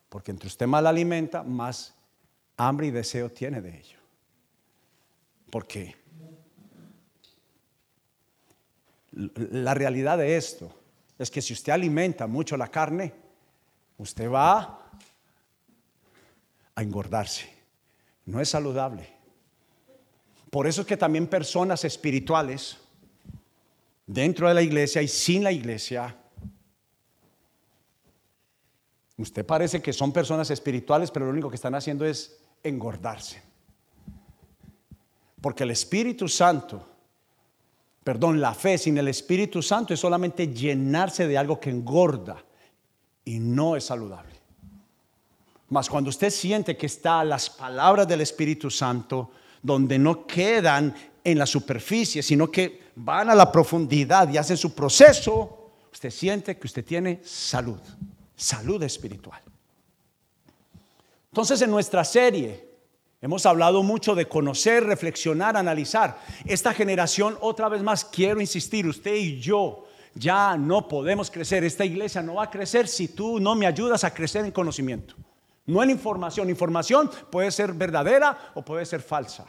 [0.09, 1.95] Porque entre usted más la alimenta, más
[2.55, 3.94] hambre y deseo tiene de ello.
[5.55, 5.95] Porque
[9.13, 10.69] la realidad de esto
[11.17, 13.13] es que si usted alimenta mucho la carne,
[13.97, 14.91] usted va
[16.75, 17.49] a engordarse.
[18.25, 19.07] No es saludable.
[20.49, 22.77] Por eso es que también personas espirituales
[24.05, 26.17] dentro de la iglesia y sin la iglesia,
[29.15, 33.54] usted parece que son personas espirituales, pero lo único que están haciendo es engordarse.
[35.45, 36.83] Porque el Espíritu Santo,
[38.03, 42.43] perdón, la fe sin el Espíritu Santo es solamente llenarse de algo que engorda
[43.23, 44.33] y no es saludable.
[45.69, 49.29] Mas cuando usted siente que está las palabras del Espíritu Santo,
[49.61, 54.73] donde no quedan en la superficie, sino que van a la profundidad y hacen su
[54.73, 57.77] proceso, usted siente que usted tiene salud,
[58.35, 59.43] salud espiritual.
[61.29, 62.74] Entonces en nuestra serie
[63.25, 66.21] Hemos hablado mucho de conocer, reflexionar, analizar.
[66.45, 71.63] Esta generación, otra vez más, quiero insistir, usted y yo ya no podemos crecer.
[71.63, 75.15] Esta iglesia no va a crecer si tú no me ayudas a crecer en conocimiento.
[75.65, 76.51] No en información.
[76.51, 79.47] Información puede ser verdadera o puede ser falsa.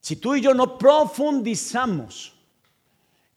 [0.00, 2.34] Si tú y yo no profundizamos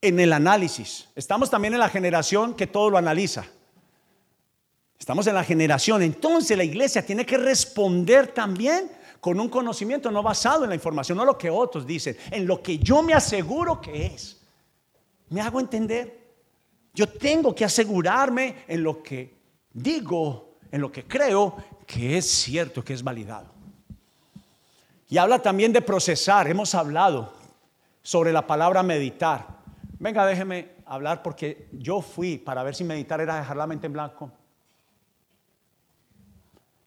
[0.01, 1.07] en el análisis.
[1.15, 3.45] Estamos también en la generación que todo lo analiza.
[4.99, 6.01] Estamos en la generación.
[6.01, 11.17] Entonces la iglesia tiene que responder también con un conocimiento no basado en la información,
[11.17, 14.39] no lo que otros dicen, en lo que yo me aseguro que es.
[15.29, 16.27] ¿Me hago entender?
[16.93, 19.36] Yo tengo que asegurarme en lo que
[19.73, 21.55] digo, en lo que creo
[21.86, 23.47] que es cierto, que es validado.
[25.10, 26.47] Y habla también de procesar.
[26.47, 27.33] Hemos hablado
[28.01, 29.45] sobre la palabra meditar.
[29.99, 33.93] Venga, déjeme hablar porque yo fui para ver si meditar era dejar la mente en
[33.93, 34.31] blanco.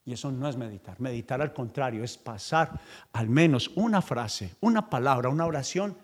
[0.05, 0.99] Y eso no es meditar.
[0.99, 2.79] Meditar al contrario es pasar
[3.13, 5.95] al menos una frase, una palabra, una oración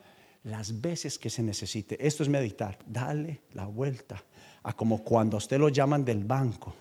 [0.44, 1.98] las veces que se necesite.
[2.06, 2.78] Esto es meditar.
[2.86, 4.24] Dale la vuelta
[4.64, 6.74] a como cuando a usted lo llaman del banco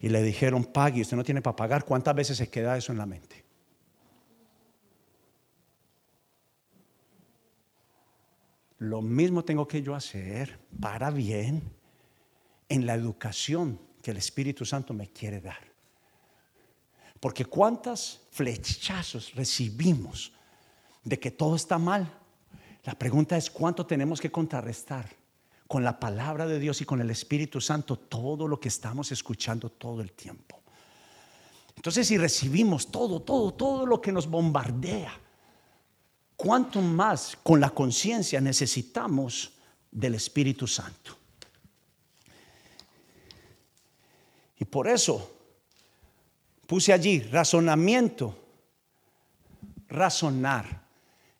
[0.00, 1.84] y le dijeron pague y usted no tiene para pagar.
[1.84, 3.44] ¿Cuántas veces se queda eso en la mente?
[8.78, 11.62] Lo mismo tengo que yo hacer para bien
[12.68, 15.65] en la educación que el Espíritu Santo me quiere dar.
[17.26, 20.30] Porque cuántas flechazos recibimos
[21.02, 22.08] de que todo está mal.
[22.84, 25.10] La pregunta es cuánto tenemos que contrarrestar
[25.66, 29.70] con la palabra de Dios y con el Espíritu Santo todo lo que estamos escuchando
[29.70, 30.60] todo el tiempo.
[31.74, 35.12] Entonces si recibimos todo, todo, todo lo que nos bombardea,
[36.36, 39.50] cuánto más con la conciencia necesitamos
[39.90, 41.16] del Espíritu Santo.
[44.60, 45.32] Y por eso
[46.66, 48.36] puse allí razonamiento,
[49.88, 50.82] razonar,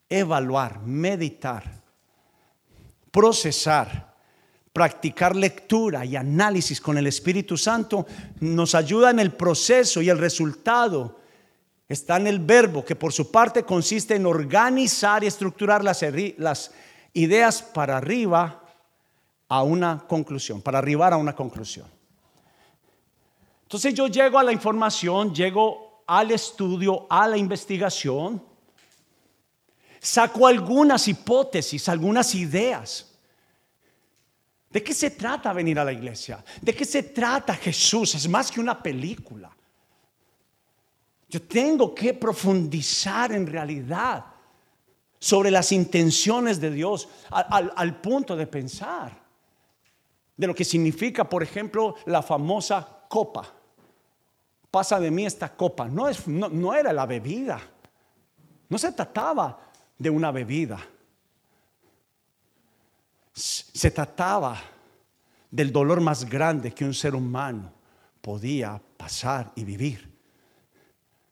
[0.08, 1.82] evaluar, meditar,
[3.10, 4.14] procesar,
[4.72, 8.06] practicar lectura y análisis con el Espíritu Santo
[8.40, 11.20] nos ayuda en el proceso y el resultado
[11.88, 16.72] está en el verbo que por su parte consiste en organizar y estructurar las,
[17.14, 18.62] ideas para arriba
[19.48, 21.95] a una conclusión, para arribar a una conclusión.
[23.66, 28.40] Entonces yo llego a la información, llego al estudio, a la investigación,
[30.00, 33.12] saco algunas hipótesis, algunas ideas.
[34.70, 36.44] ¿De qué se trata venir a la iglesia?
[36.60, 38.14] ¿De qué se trata Jesús?
[38.14, 39.50] Es más que una película.
[41.28, 44.24] Yo tengo que profundizar en realidad
[45.18, 49.26] sobre las intenciones de Dios al, punto de pensar
[50.36, 53.55] de lo que significa, por ejemplo, la famosa copa.
[54.70, 55.88] Pasa de mí esta copa.
[55.88, 57.60] No, es, no era la bebida.
[58.68, 59.58] No se trataba
[59.98, 60.78] de una bebida.
[63.32, 64.58] Se trataba
[65.50, 67.72] del dolor más grande que un ser humano
[68.20, 70.16] podía pasar y vivir.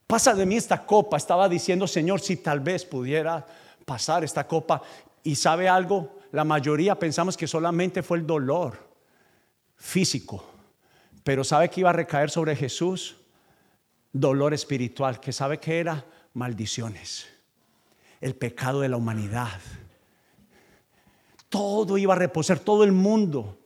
[0.07, 1.17] Pasa de mí esta copa.
[1.17, 3.45] Estaba diciendo, Señor, si tal vez pudiera
[3.85, 4.81] pasar esta copa.
[5.23, 8.77] Y sabe algo, la mayoría pensamos que solamente fue el dolor
[9.75, 10.45] físico.
[11.23, 13.17] Pero sabe que iba a recaer sobre Jesús
[14.15, 17.27] dolor espiritual, que sabe que era maldiciones,
[18.21, 19.59] el pecado de la humanidad.
[21.49, 23.59] Todo iba a reposar, todo el mundo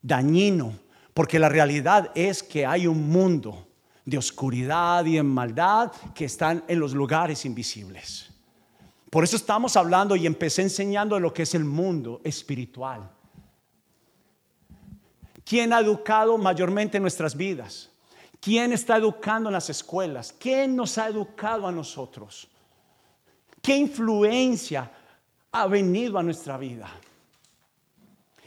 [0.00, 0.72] dañino,
[1.12, 3.68] porque la realidad es que hay un mundo
[4.06, 8.30] de oscuridad y en maldad que están en los lugares invisibles.
[9.10, 13.10] Por eso estamos hablando y empecé enseñando lo que es el mundo espiritual.
[15.44, 17.89] ¿Quién ha educado mayormente nuestras vidas?
[18.40, 20.34] ¿Quién está educando en las escuelas?
[20.38, 22.48] ¿Quién nos ha educado a nosotros?
[23.60, 24.90] ¿Qué influencia
[25.52, 26.90] ha venido a nuestra vida?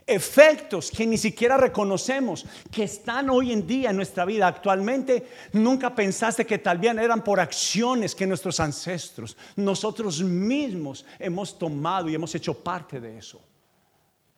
[0.05, 4.47] efectos que ni siquiera reconocemos que están hoy en día en nuestra vida.
[4.47, 11.57] Actualmente nunca pensaste que tal vez eran por acciones que nuestros ancestros, nosotros mismos hemos
[11.57, 13.41] tomado y hemos hecho parte de eso.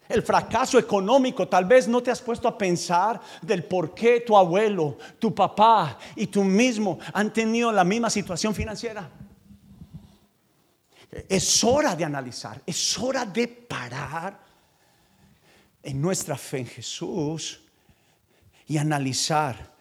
[0.08, 4.38] El fracaso económico, tal vez no te has puesto a pensar del por qué tu
[4.38, 9.10] abuelo, tu papá y tú mismo han tenido la misma situación financiera.
[11.28, 14.40] Es hora de analizar, es hora de parar
[15.82, 17.62] en nuestra fe en Jesús
[18.68, 19.74] y analizar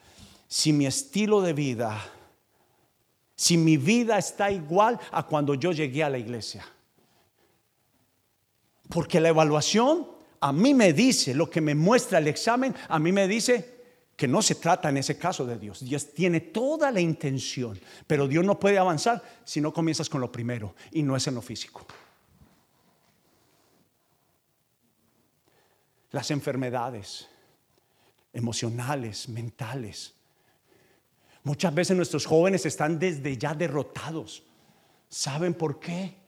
[0.46, 2.01] si mi estilo de vida,
[3.34, 6.64] si mi vida está igual a cuando yo llegué a la iglesia.
[8.88, 10.13] Porque la evaluación
[10.45, 13.72] a mí me dice, lo que me muestra el examen, a mí me dice
[14.16, 15.84] que no se trata en ese caso de Dios.
[15.84, 20.30] Dios tiene toda la intención, pero Dios no puede avanzar si no comienzas con lo
[20.30, 21.86] primero y no es en lo físico.
[26.14, 27.28] las enfermedades
[28.32, 30.14] emocionales, mentales.
[31.42, 34.45] Muchas veces nuestros jóvenes están desde ya derrotados.
[35.09, 36.23] ¿Saben por qué?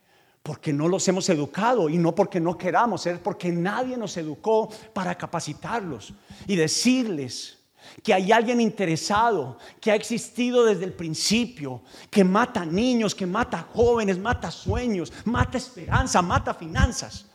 [0.47, 4.70] Porque no los hemos educado y no porque no queramos, es porque nadie nos educó
[4.92, 6.12] para capacitarlos
[6.47, 7.59] y decirles
[8.01, 13.66] que hay alguien interesado, que ha existido desde el principio, que mata niños, que mata
[13.74, 17.26] jóvenes, mata sueños, mata esperanza, mata finanzas.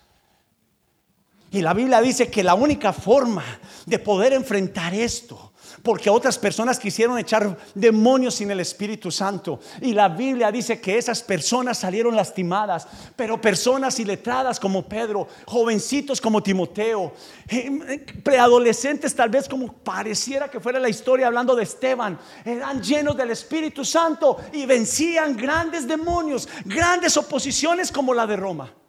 [1.51, 3.43] Y la Biblia dice que la única forma
[3.85, 5.50] de poder enfrentar esto
[5.83, 9.59] porque otras personas quisieron echar demonios sin el Espíritu Santo.
[9.81, 16.21] Y la Biblia dice que esas personas salieron lastimadas, pero personas iletradas como Pedro, jovencitos
[16.21, 17.13] como Timoteo,
[17.47, 23.17] eh, preadolescentes tal vez como pareciera que fuera la historia hablando de Esteban, eran llenos
[23.17, 28.80] del Espíritu Santo y vencían grandes demonios, grandes oposiciones como la de Roma.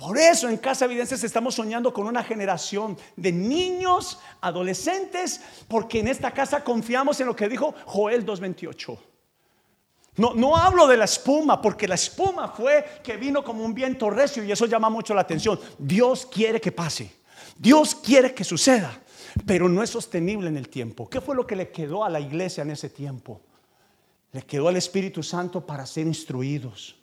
[0.00, 6.08] Por eso en Casa Evidencias estamos soñando con una generación de niños, adolescentes, porque en
[6.08, 8.98] esta casa confiamos en lo que dijo Joel 2.28.
[10.16, 14.08] No, no hablo de la espuma, porque la espuma fue que vino como un viento
[14.08, 15.60] recio y eso llama mucho la atención.
[15.76, 17.12] Dios quiere que pase,
[17.58, 18.98] Dios quiere que suceda,
[19.44, 21.10] pero no es sostenible en el tiempo.
[21.10, 23.42] ¿Qué fue lo que le quedó a la iglesia en ese tiempo?
[24.32, 26.99] Le quedó al Espíritu Santo para ser instruidos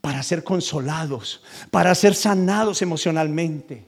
[0.00, 3.86] para ser consolados, para ser sanados emocionalmente.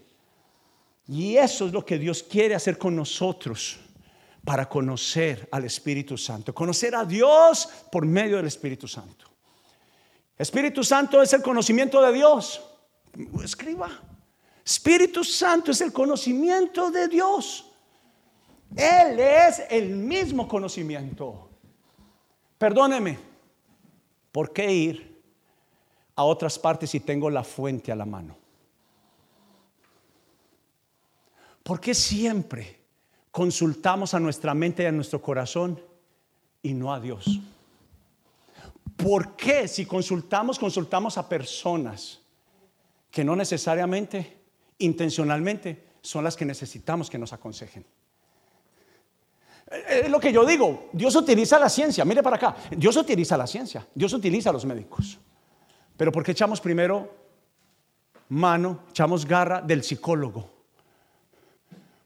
[1.09, 3.79] Y eso es lo que Dios quiere hacer con nosotros
[4.45, 9.27] para conocer al Espíritu Santo, conocer a Dios por medio del Espíritu Santo.
[10.37, 12.61] Espíritu Santo es el conocimiento de Dios.
[13.43, 13.91] Escriba.
[14.65, 17.65] Espíritu Santo es el conocimiento de Dios.
[18.77, 21.49] Él es el mismo conocimiento.
[22.59, 23.19] Perdóneme,
[24.31, 25.08] ¿por qué ir
[26.19, 28.37] a otras partes y tengo la fuente a la mano?
[31.63, 32.81] ¿Por qué siempre
[33.31, 35.81] consultamos a nuestra mente y a nuestro corazón
[36.61, 37.39] y no a Dios?
[38.97, 42.19] ¿Por qué si consultamos, consultamos a personas
[43.13, 44.39] que no necesariamente,
[44.79, 47.87] intencionalmente, son las que necesitamos que nos aconsejen?
[49.89, 53.47] Es lo que yo digo, Dios utiliza la ciencia, mire para acá, Dios utiliza la
[53.47, 55.21] ciencia, Dios utiliza a los médicos.
[55.99, 57.13] Pero ¿por qué echamos primero
[58.29, 60.49] mano, echamos garra del psicólogo?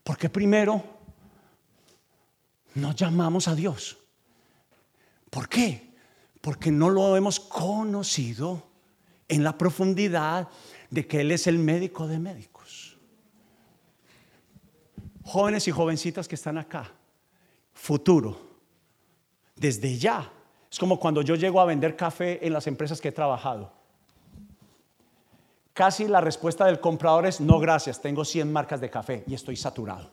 [0.02, 0.82] Porque primero
[2.74, 3.98] nos llamamos a Dios.
[5.28, 5.92] ¿Por qué?
[6.40, 8.62] Porque no lo hemos conocido
[9.28, 10.48] en la profundidad
[10.88, 12.96] de que Él es el médico de médicos.
[15.22, 16.90] Jóvenes y jovencitas que están acá,
[17.74, 18.40] futuro,
[19.54, 20.32] desde ya.
[20.70, 23.81] Es como cuando yo llego a vender café en las empresas que he trabajado
[25.72, 29.56] casi la respuesta del comprador es no gracias, tengo 100 marcas de café y estoy
[29.56, 30.10] saturado.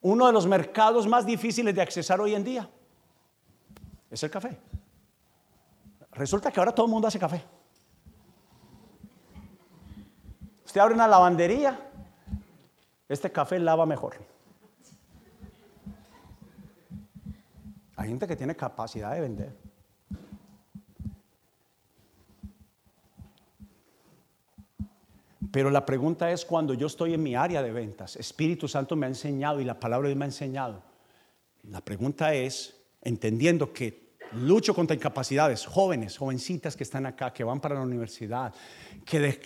[0.00, 2.68] Uno de los mercados más difíciles de accesar hoy en día
[4.10, 4.58] es el café.
[6.12, 7.42] Resulta que ahora todo el mundo hace café.
[10.64, 11.78] Usted abre una lavandería,
[13.08, 14.16] este café lava mejor.
[17.96, 19.61] Hay gente que tiene capacidad de vender.
[25.52, 29.04] Pero la pregunta es cuando yo estoy en mi área de ventas, Espíritu Santo me
[29.04, 30.82] ha enseñado y la palabra de Dios me ha enseñado.
[31.64, 37.60] La pregunta es, entendiendo que lucho contra incapacidades, jóvenes, jovencitas que están acá, que van
[37.60, 38.54] para la universidad,
[39.04, 39.38] que,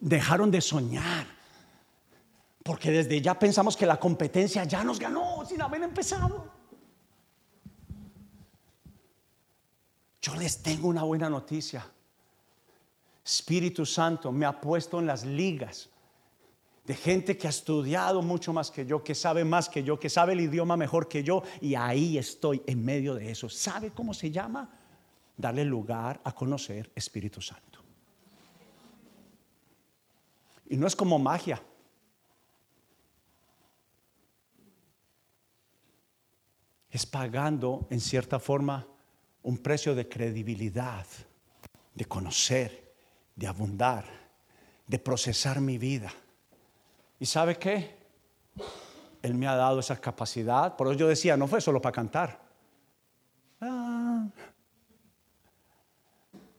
[0.00, 1.26] dejaron de soñar,
[2.62, 6.52] porque desde ya pensamos que la competencia ya nos ganó sin haber empezado.
[10.20, 11.84] Yo les tengo una buena noticia.
[13.24, 15.88] Espíritu Santo me ha puesto en las ligas
[16.84, 20.10] de gente que ha estudiado mucho más que yo, que sabe más que yo, que
[20.10, 23.48] sabe el idioma mejor que yo, y ahí estoy en medio de eso.
[23.48, 24.68] ¿Sabe cómo se llama?
[25.36, 27.80] Darle lugar a conocer Espíritu Santo.
[30.68, 31.62] Y no es como magia.
[36.90, 38.86] Es pagando en cierta forma
[39.44, 41.06] un precio de credibilidad,
[41.94, 42.81] de conocer
[43.42, 44.04] de abundar,
[44.86, 46.12] de procesar mi vida.
[47.18, 47.98] ¿Y sabe qué?
[49.20, 50.76] Él me ha dado esa capacidad.
[50.76, 52.40] Por eso yo decía, no fue solo para cantar.
[53.60, 54.28] Ah.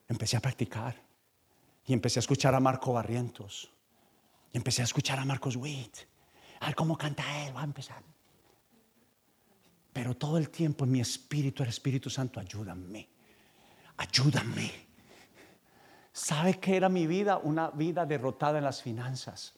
[0.10, 1.02] Empecé a practicar.
[1.86, 3.72] Y empecé a escuchar a Marco Barrientos.
[4.52, 6.00] Y empecé a escuchar a Marcos Witt.
[6.60, 8.04] A ver cómo canta él, va a empezar.
[9.94, 13.08] Pero todo el tiempo en mi espíritu, el Espíritu Santo, ayúdame.
[13.96, 14.93] Ayúdame.
[16.14, 17.40] ¿Sabe qué era mi vida?
[17.40, 19.54] Una vida derrotada en las finanzas.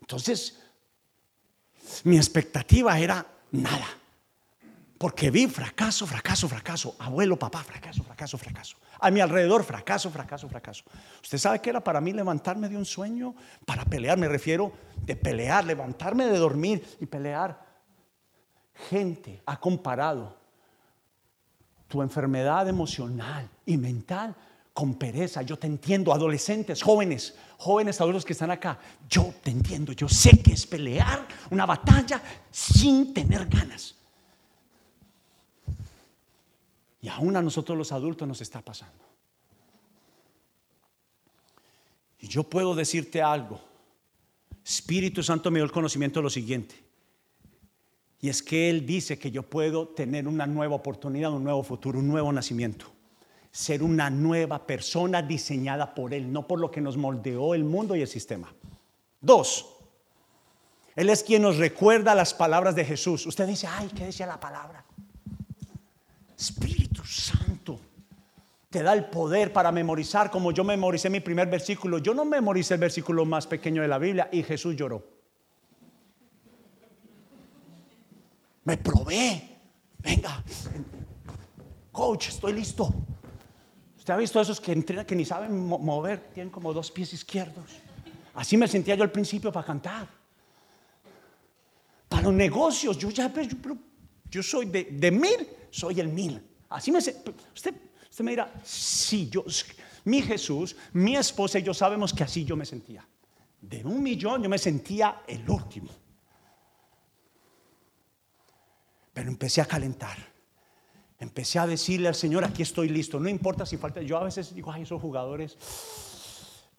[0.00, 0.60] Entonces,
[2.02, 3.86] mi expectativa era nada.
[4.98, 6.96] Porque vi fracaso, fracaso, fracaso.
[6.98, 8.76] Abuelo, papá, fracaso, fracaso, fracaso.
[8.98, 10.84] A mi alrededor, fracaso, fracaso, fracaso.
[11.22, 13.34] ¿Usted sabe qué era para mí levantarme de un sueño?
[13.64, 17.64] Para pelear, me refiero de pelear, levantarme de dormir y pelear.
[18.90, 20.43] Gente ha comparado
[21.88, 24.34] tu enfermedad emocional y mental
[24.72, 25.42] con pereza.
[25.42, 28.78] Yo te entiendo, adolescentes, jóvenes, jóvenes adultos que están acá.
[29.08, 32.20] Yo te entiendo, yo sé que es pelear una batalla
[32.50, 33.94] sin tener ganas.
[37.00, 39.04] Y aún a nosotros los adultos nos está pasando.
[42.18, 43.60] Y yo puedo decirte algo.
[44.64, 46.83] Espíritu Santo me dio el conocimiento de lo siguiente.
[48.24, 51.98] Y es que Él dice que yo puedo tener una nueva oportunidad, un nuevo futuro,
[51.98, 52.86] un nuevo nacimiento.
[53.50, 57.94] Ser una nueva persona diseñada por Él, no por lo que nos moldeó el mundo
[57.94, 58.50] y el sistema.
[59.20, 59.76] Dos,
[60.96, 63.26] Él es quien nos recuerda las palabras de Jesús.
[63.26, 64.82] Usted dice, ay, ¿qué decía la palabra?
[66.34, 67.78] Espíritu Santo
[68.70, 71.98] te da el poder para memorizar como yo memoricé mi primer versículo.
[71.98, 75.12] Yo no memoricé el versículo más pequeño de la Biblia y Jesús lloró.
[78.64, 79.50] Me probé.
[79.98, 80.42] Venga,
[81.92, 82.92] coach, estoy listo.
[83.96, 86.30] ¿Usted ha visto esos que entrenan que ni saben mover?
[86.34, 87.64] Tienen como dos pies izquierdos.
[88.34, 90.08] Así me sentía yo al principio para cantar.
[92.08, 93.76] Para los negocios, yo ya, yo,
[94.30, 96.42] yo soy de, mil, soy el mil.
[96.68, 97.16] Así me usted,
[97.54, 99.44] usted me dirá, sí, yo,
[100.04, 103.06] mi Jesús, mi esposa y yo sabemos que así yo me sentía.
[103.60, 105.88] De un millón yo me sentía el último.
[109.14, 110.18] Pero empecé a calentar.
[111.18, 113.18] Empecé a decirle al Señor, aquí estoy listo.
[113.18, 114.02] No importa si falta.
[114.02, 115.56] Yo a veces digo, ay, esos jugadores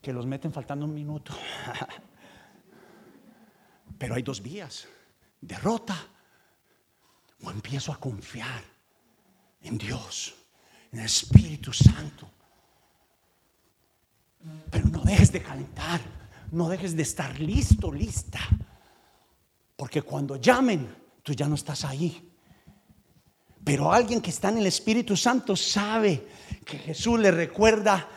[0.02, 1.34] que los meten faltando un minuto.
[3.98, 4.88] Pero hay dos vías.
[5.40, 5.96] Derrota
[7.44, 8.64] o empiezo a confiar
[9.62, 10.36] en Dios,
[10.92, 12.30] en el Espíritu Santo.
[14.70, 16.02] Pero no dejes de calentar,
[16.52, 18.42] no dejes de estar listo, lista.
[19.76, 22.32] Porque cuando llamen, tú ya no estás ahí.
[23.64, 26.28] Pero alguien que está en el Espíritu Santo sabe
[26.64, 28.08] que Jesús le recuerda,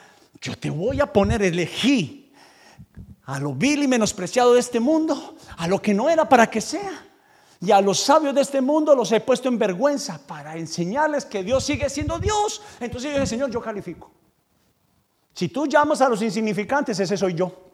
[0.43, 2.31] yo te voy a poner, elegí
[3.25, 6.61] a lo vil y menospreciado de este mundo, a lo que no era para que
[6.61, 7.07] sea.
[7.63, 11.43] Y a los sabios de este mundo los he puesto en vergüenza para enseñarles que
[11.43, 12.61] Dios sigue siendo Dios.
[12.79, 14.11] Entonces yo dije, Señor, yo califico.
[15.33, 17.71] Si tú llamas a los insignificantes, ese soy yo.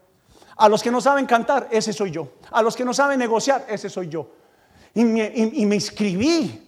[0.57, 2.35] A los que no saben cantar, ese soy yo.
[2.53, 4.44] A los que no saben negociar, ese soy yo.
[4.95, 6.61] Y me, y.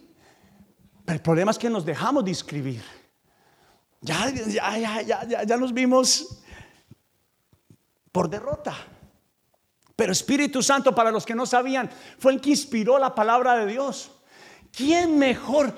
[1.05, 2.83] Pero el problema es que nos dejamos de inscribir.
[4.01, 6.43] Ya, ya, ya, ya, ya nos vimos
[8.11, 8.75] por derrota.
[9.95, 13.65] Pero Espíritu Santo, para los que no sabían, fue el que inspiró la palabra de
[13.65, 14.11] Dios.
[14.71, 15.73] ¿Quién mejor?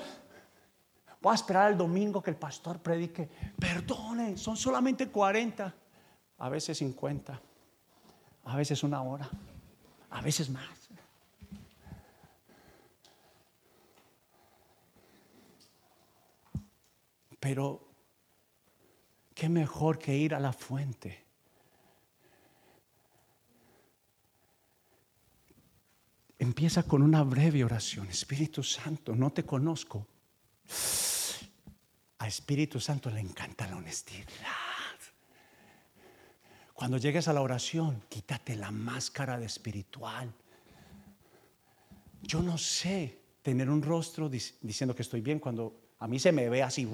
[1.22, 3.30] Voy a esperar el domingo que el pastor predique.
[3.58, 5.74] Perdone, son solamente 40,
[6.38, 7.40] a veces 50,
[8.44, 9.28] a veces una hora,
[10.10, 10.79] a veces más.
[17.40, 17.88] Pero,
[19.34, 21.24] ¿qué mejor que ir a la fuente?
[26.38, 28.06] Empieza con una breve oración.
[28.08, 30.06] Espíritu Santo, no te conozco.
[32.18, 34.26] A Espíritu Santo le encanta la honestidad.
[36.74, 40.32] Cuando llegues a la oración, quítate la máscara de espiritual.
[42.22, 46.48] Yo no sé tener un rostro diciendo que estoy bien cuando a mí se me
[46.48, 46.88] ve así.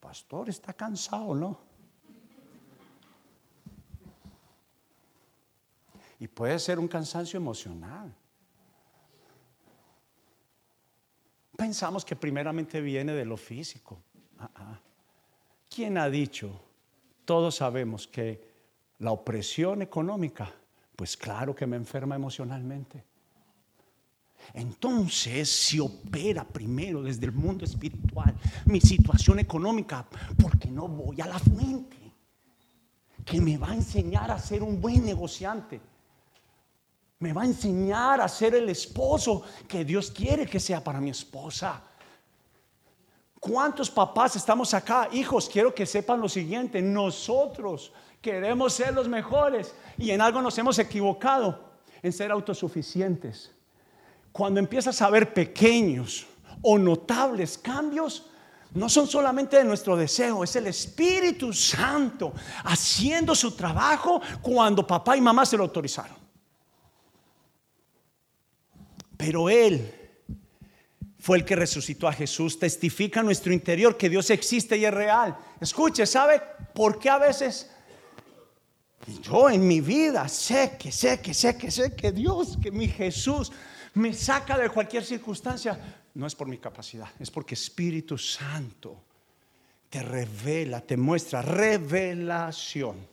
[0.00, 1.58] Pastor, está cansado, ¿no?
[6.18, 8.14] Y puede ser un cansancio emocional.
[11.56, 14.00] Pensamos que primeramente viene de lo físico.
[15.70, 16.60] ¿Quién ha dicho?
[17.24, 18.52] Todos sabemos que
[18.98, 20.52] la opresión económica,
[20.96, 23.04] pues claro que me enferma emocionalmente.
[24.52, 28.34] Entonces, si opera primero desde el mundo espiritual
[28.66, 30.06] mi situación económica,
[30.40, 31.96] porque no voy a la fuente
[33.24, 35.80] que me va a enseñar a ser un buen negociante
[37.24, 41.08] me va a enseñar a ser el esposo que Dios quiere que sea para mi
[41.08, 41.82] esposa.
[43.40, 45.08] ¿Cuántos papás estamos acá?
[45.10, 50.58] Hijos, quiero que sepan lo siguiente, nosotros queremos ser los mejores y en algo nos
[50.58, 51.60] hemos equivocado,
[52.02, 53.50] en ser autosuficientes.
[54.34, 56.26] Cuando empiezas a ver pequeños
[56.60, 58.24] o notables cambios,
[58.72, 65.16] no son solamente de nuestro deseo, es el Espíritu Santo haciendo su trabajo cuando papá
[65.16, 66.16] y mamá se lo autorizaron.
[69.16, 69.94] Pero Él
[71.20, 74.92] fue el que resucitó a Jesús, testifica en nuestro interior que Dios existe y es
[74.92, 75.38] real.
[75.60, 76.42] Escuche, ¿sabe
[76.74, 77.70] por qué a veces
[79.22, 82.88] yo en mi vida sé que, sé que, sé que, sé que Dios, que mi
[82.88, 83.52] Jesús
[83.94, 86.02] me saca de cualquier circunstancia?
[86.14, 89.04] No es por mi capacidad, es porque Espíritu Santo
[89.88, 93.06] te revela, te muestra revelación.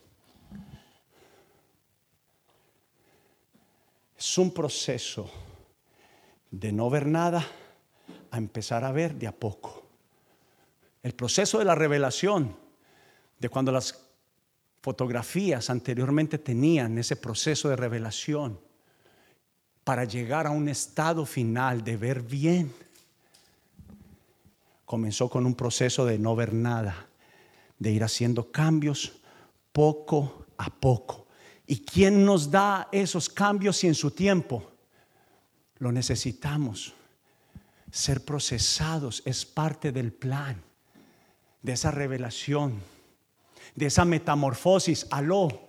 [4.18, 5.32] Es un proceso
[6.50, 7.46] de no ver nada
[8.30, 9.84] a empezar a ver de a poco.
[11.02, 12.56] El proceso de la revelación,
[13.40, 14.00] de cuando las
[14.82, 18.71] fotografías anteriormente tenían ese proceso de revelación
[19.92, 22.74] para llegar a un estado final de ver bien,
[24.86, 27.10] comenzó con un proceso de no ver nada,
[27.78, 29.20] de ir haciendo cambios
[29.74, 31.28] poco a poco.
[31.68, 34.72] ¿Y quién nos da esos cambios y en su tiempo?
[35.80, 36.94] Lo necesitamos.
[37.92, 40.64] Ser procesados es parte del plan,
[41.62, 42.82] de esa revelación,
[43.76, 45.06] de esa metamorfosis.
[45.12, 45.68] Aló.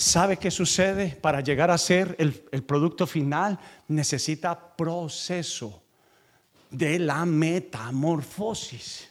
[0.00, 1.08] ¿Sabe qué sucede?
[1.20, 2.32] Para llegar a ser el,
[2.62, 5.82] producto final necesita proceso
[6.70, 9.10] de la metamorfosis.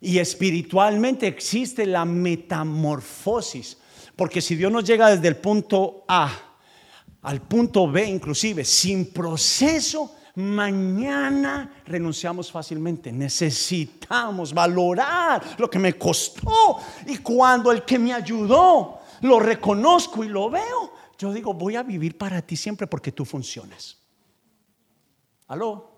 [0.00, 3.78] Y espiritualmente existe la metamorfosis.
[4.16, 6.28] Porque si Dios nos llega desde el punto A
[7.22, 13.12] al punto B inclusive, sin proceso, mañana renunciamos fácilmente.
[13.12, 16.80] Necesitamos valorar lo que me costó.
[17.06, 21.82] Y cuando el que me ayudó lo reconozco y lo veo, yo digo, voy a
[21.82, 23.98] vivir para ti siempre porque tú funcionas.
[25.48, 25.90] ¿Aló?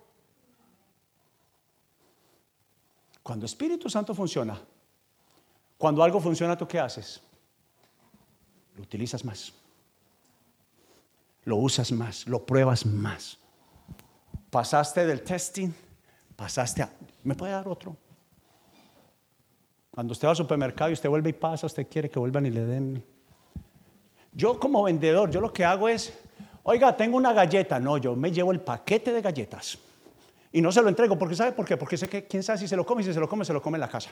[3.22, 4.61] Cuando Espíritu Santo funciona,
[5.79, 7.22] cuando algo funciona, ¿tú qué haces?
[8.77, 9.53] Lo utilizas más.
[11.45, 13.39] Lo usas más, lo pruebas más.
[14.51, 15.70] Pasaste del testing,
[16.37, 16.93] pasaste a...
[17.22, 17.97] ¿Me puede dar otro?
[19.91, 22.51] Cuando usted va al supermercado y usted vuelve y pasa, usted quiere que vuelvan y
[22.51, 23.14] le den.
[24.35, 26.12] Yo como vendedor, yo lo que hago es,
[26.64, 27.78] oiga, tengo una galleta.
[27.78, 29.78] No, yo me llevo el paquete de galletas.
[30.53, 31.76] Y no se lo entrego, porque ¿sabe por qué?
[31.76, 33.53] Porque sé que quién sabe si se lo come, y si se lo come, se
[33.53, 34.11] lo come en la casa.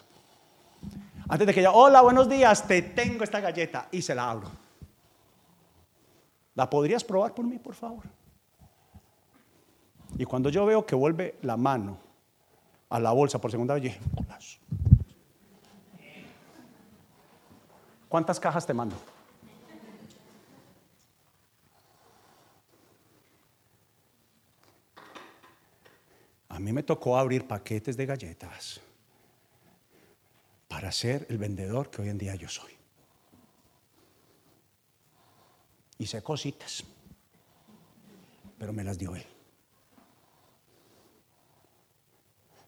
[1.29, 4.51] Antes de que ya, hola, buenos días, te tengo esta galleta y se la abro.
[6.55, 8.05] ¿La podrías probar por mí, por favor?
[10.19, 11.97] Y cuando yo veo que vuelve la mano
[12.91, 13.97] a la bolsa por segunda vez,
[18.09, 18.97] ¿cuántas cajas te mando?
[26.51, 28.81] A me tocó abrir paquetes de galletas
[30.69, 32.73] para ser el vendedor que hoy en día yo soy.
[35.99, 36.83] Hice cositas,
[38.59, 39.27] pero me las dio él.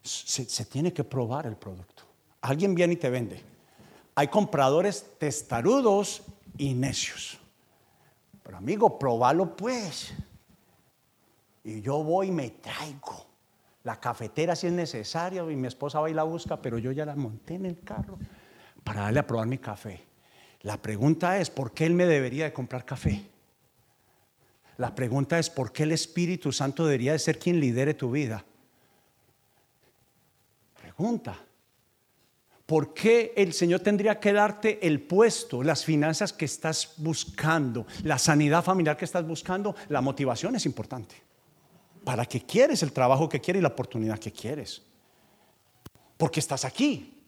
[0.02, 2.04] Se, se, tiene que probar el producto.
[2.42, 3.42] Alguien viene y te vende.
[4.14, 6.22] Hay compradores testarudos
[6.58, 7.38] y necios.
[8.42, 10.12] Pero amigo, probalo pues.
[11.64, 13.33] Y yo voy y me traigo
[13.84, 17.04] la cafetera si es necesario y mi esposa va y la busca, pero yo ya
[17.04, 18.18] la monté en el carro
[18.82, 20.02] para darle a probar mi café.
[20.62, 23.26] La pregunta es, ¿por qué él me debería de comprar café?
[24.78, 28.44] La pregunta es, ¿por qué el Espíritu Santo debería de ser quien lidere tu vida?
[30.80, 31.38] Pregunta.
[32.64, 38.18] ¿Por qué el Señor tendría que darte el puesto, las finanzas que estás buscando, la
[38.18, 39.76] sanidad familiar que estás buscando?
[39.90, 41.33] La motivación es importante
[42.04, 44.82] para qué quieres el trabajo que quieres y la oportunidad que quieres.
[46.16, 47.22] Porque estás aquí.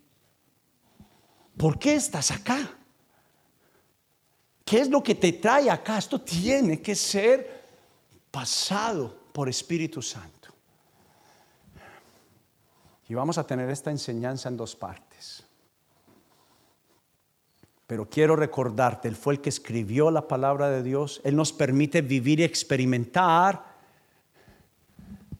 [1.56, 2.76] ¿Por qué estás acá?
[4.64, 5.98] ¿Qué es lo que te trae acá?
[5.98, 7.64] Esto tiene que ser
[8.30, 10.50] pasado por Espíritu Santo.
[13.08, 15.44] Y vamos a tener esta enseñanza en dos partes.
[17.86, 21.20] Pero quiero recordarte, Él fue el que escribió la palabra de Dios.
[21.22, 23.75] Él nos permite vivir y experimentar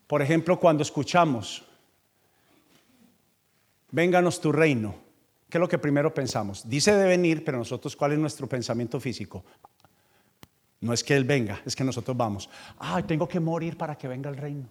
[0.07, 1.65] por ejemplo, cuando escuchamos,
[3.91, 4.95] vénganos tu reino,
[5.49, 6.69] ¿qué es lo que primero pensamos?
[6.69, 9.45] Dice de venir, pero nosotros, ¿cuál es nuestro pensamiento físico?
[10.81, 12.49] No es que Él venga, es que nosotros vamos.
[12.79, 14.69] Ay, tengo que morir para que venga el reino.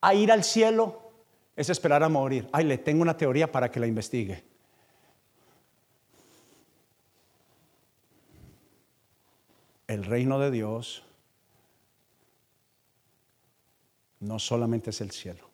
[0.00, 1.12] A ir al cielo
[1.54, 2.48] es esperar a morir.
[2.52, 4.42] Ay, le tengo una teoría para que la investigue.
[9.86, 11.02] El reino de Dios
[14.20, 15.48] no solamente es el cielo.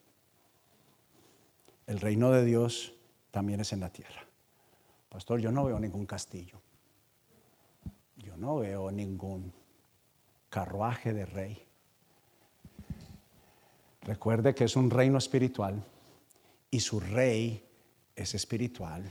[1.87, 2.95] El reino de Dios
[3.31, 4.27] también es en la tierra.
[5.09, 6.61] Pastor, yo no veo ningún castillo.
[8.17, 9.53] Yo no veo ningún
[10.51, 11.63] carruaje de rey.
[14.03, 15.83] Recuerde que es un reino espiritual
[16.71, 17.65] y su rey
[18.15, 19.05] es espiritual.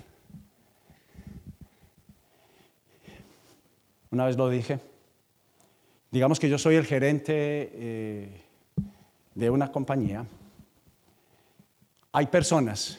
[4.12, 4.80] Una vez lo dije.
[6.12, 7.34] Digamos que yo soy el gerente
[7.74, 8.45] eh,
[9.36, 10.26] de una compañía.
[12.14, 12.98] Hay personas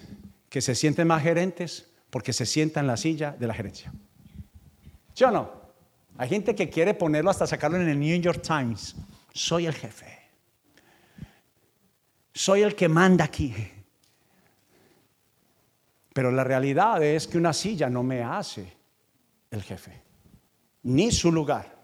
[0.49, 3.93] que se sienten más gerentes porque se sientan en la silla de la gerencia.
[5.15, 5.51] ¿Sí o no?
[6.19, 8.95] Hay gente que quiere ponerlo hasta sacarlo en el New York Times.
[9.33, 10.07] Soy el jefe.
[12.33, 13.55] Soy el que manda aquí.
[16.13, 18.75] Pero la realidad es que una silla no me hace
[19.51, 20.03] el jefe,
[20.83, 21.77] ni su lugar.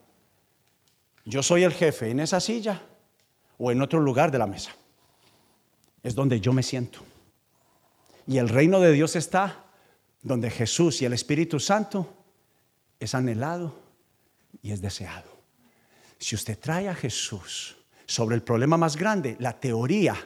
[1.24, 2.80] Yo soy el jefe en esa silla
[3.58, 4.72] o en otro lugar de la mesa.
[6.02, 7.00] Es donde yo me siento.
[8.26, 9.64] Y el reino de Dios está
[10.22, 12.08] donde Jesús y el Espíritu Santo
[13.00, 13.74] es anhelado
[14.62, 15.30] y es deseado.
[16.18, 17.76] Si usted trae a Jesús
[18.06, 20.16] sobre el problema más grande, la teoría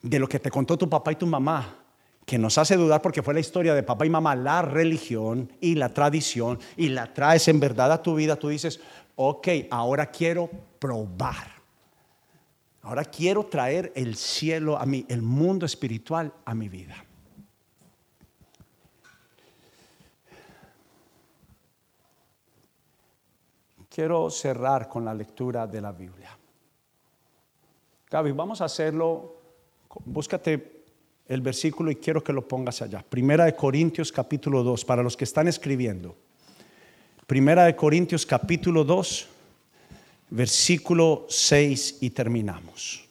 [0.00, 1.76] de lo que te contó tu papá y tu mamá,
[2.24, 5.74] que nos hace dudar porque fue la historia de papá y mamá, la religión y
[5.74, 8.80] la tradición, y la traes en verdad a tu vida, tú dices,
[9.16, 10.48] ok, ahora quiero
[10.78, 11.59] probar.
[12.82, 17.04] Ahora quiero traer el cielo a mí, el mundo espiritual a mi vida.
[23.88, 26.36] Quiero cerrar con la lectura de la Biblia.
[28.08, 29.36] Gaby, vamos a hacerlo.
[30.04, 30.84] Búscate
[31.26, 33.04] el versículo y quiero que lo pongas allá.
[33.08, 36.16] Primera de Corintios capítulo 2, para los que están escribiendo.
[37.26, 39.28] Primera de Corintios capítulo 2,
[40.30, 43.04] versículo 6 y terminamos.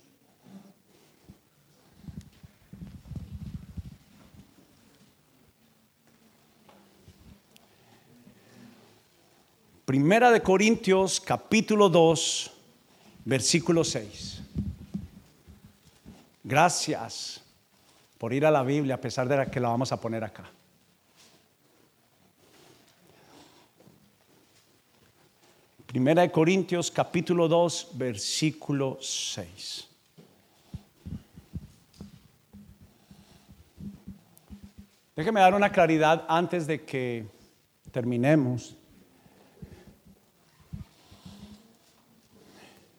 [9.85, 12.51] Primera de Corintios capítulo 2,
[13.25, 14.41] versículo 6.
[16.43, 17.43] Gracias
[18.19, 20.49] por ir a la Biblia a pesar de que la vamos a poner acá.
[25.89, 29.87] Primera de Corintios capítulo 2 versículo 6.
[35.15, 37.25] Déjeme dar una claridad antes de que
[37.91, 38.75] terminemos.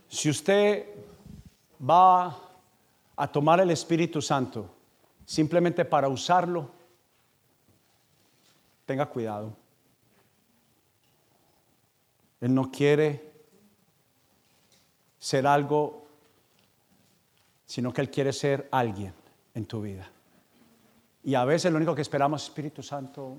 [0.09, 0.87] Si usted
[1.81, 2.37] va
[3.15, 4.69] a tomar el Espíritu Santo
[5.25, 6.69] simplemente para usarlo,
[8.85, 9.60] tenga cuidado.
[12.41, 13.31] Él no quiere
[15.19, 16.07] ser algo,
[17.67, 19.13] sino que Él quiere ser alguien
[19.55, 20.11] en tu vida.
[21.23, 23.37] Y a veces lo único que esperamos, Espíritu Santo,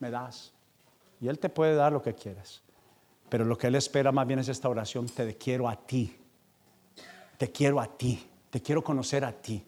[0.00, 0.52] me das.
[1.20, 2.62] Y Él te puede dar lo que quieras.
[3.28, 6.16] Pero lo que Él espera más bien es esta oración, te quiero a ti.
[7.38, 8.28] Te quiero a ti.
[8.50, 9.64] Te quiero conocer a ti.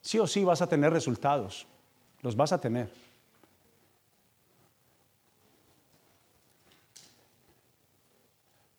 [0.00, 1.66] Sí o sí vas a tener resultados.
[2.22, 2.90] Los vas a tener.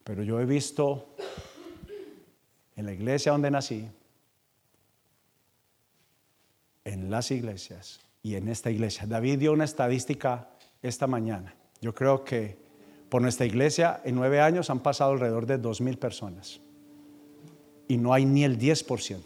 [0.05, 1.15] Pero yo he visto
[2.75, 3.89] en la iglesia donde nací,
[6.83, 9.07] en las iglesias y en esta iglesia.
[9.07, 10.47] David dio una estadística
[10.83, 11.55] esta mañana.
[11.81, 12.55] Yo creo que
[13.09, 16.61] por nuestra iglesia en nueve años han pasado alrededor de dos mil personas
[17.87, 19.21] y no hay ni el 10%.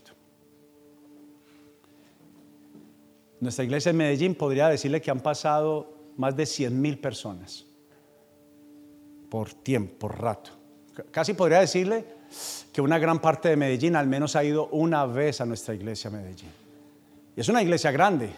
[3.42, 7.66] Nuestra iglesia en Medellín podría decirle que han pasado más de 100 mil personas
[9.30, 10.59] por tiempo, por rato.
[11.12, 12.06] Casi podría decirle
[12.72, 16.10] que una gran parte de Medellín al menos ha ido una vez a nuestra iglesia
[16.10, 16.52] Medellín.
[17.36, 18.30] Y es una iglesia grande,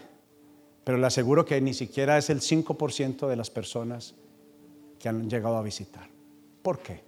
[0.84, 4.14] pero le aseguro que ni siquiera es el 5% de las personas
[4.98, 6.08] que han llegado a visitar.
[6.62, 7.02] ¿Por qué?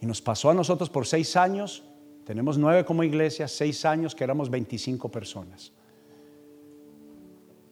[0.00, 1.82] Y nos pasó a nosotros por seis años,
[2.26, 5.72] tenemos nueve como iglesia, seis años que éramos 25 personas.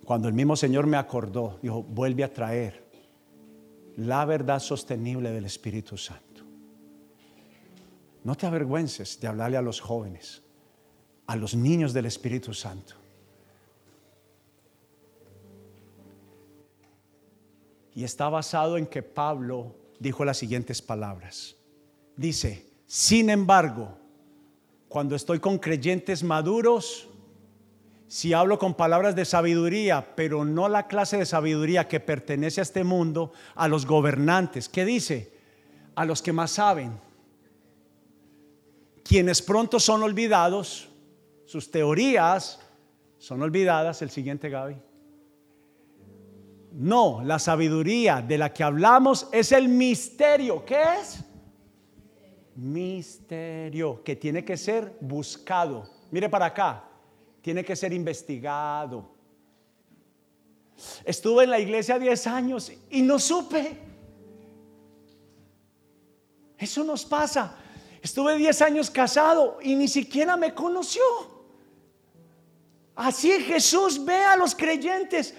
[0.04, 2.82] Cuando el mismo Señor me acordó, dijo, vuelve a traer
[3.96, 6.42] la verdad sostenible del Espíritu Santo.
[8.24, 10.42] No te avergüences de hablarle a los jóvenes,
[11.26, 12.94] a los niños del Espíritu Santo.
[17.94, 21.56] Y está basado en que Pablo dijo las siguientes palabras.
[22.16, 23.98] Dice, sin embargo,
[24.88, 27.08] cuando estoy con creyentes maduros,
[28.12, 32.62] si hablo con palabras de sabiduría, pero no la clase de sabiduría que pertenece a
[32.62, 34.68] este mundo, a los gobernantes.
[34.68, 35.32] ¿Qué dice?
[35.94, 36.92] A los que más saben.
[39.02, 40.90] Quienes pronto son olvidados,
[41.46, 42.60] sus teorías
[43.16, 44.02] son olvidadas.
[44.02, 44.76] El siguiente, Gaby.
[46.72, 50.66] No, la sabiduría de la que hablamos es el misterio.
[50.66, 51.24] ¿Qué es?
[52.56, 55.88] Misterio que tiene que ser buscado.
[56.10, 56.91] Mire para acá,
[57.42, 59.10] tiene que ser investigado.
[61.04, 63.78] Estuve en la iglesia 10 años y no supe.
[66.56, 67.56] Eso nos pasa.
[68.00, 71.02] Estuve 10 años casado y ni siquiera me conoció.
[72.94, 75.34] Así Jesús ve a los creyentes.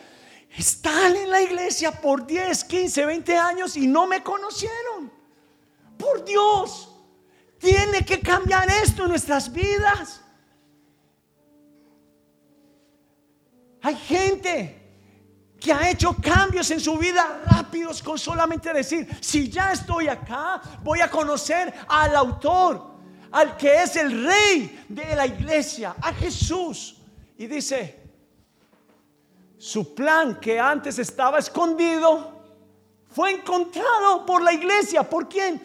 [0.55, 5.11] Están en la iglesia por 10, 15, 20 años y no me conocieron.
[5.97, 6.89] Por Dios,
[7.57, 10.22] tiene que cambiar esto en nuestras vidas.
[13.83, 14.81] Hay gente
[15.59, 20.61] que ha hecho cambios en su vida rápidos con solamente decir, si ya estoy acá,
[20.81, 22.95] voy a conocer al autor,
[23.31, 26.95] al que es el rey de la iglesia, a Jesús.
[27.37, 27.99] Y dice,
[29.57, 32.41] su plan que antes estaba escondido
[33.09, 35.03] fue encontrado por la iglesia.
[35.03, 35.61] ¿Por quién?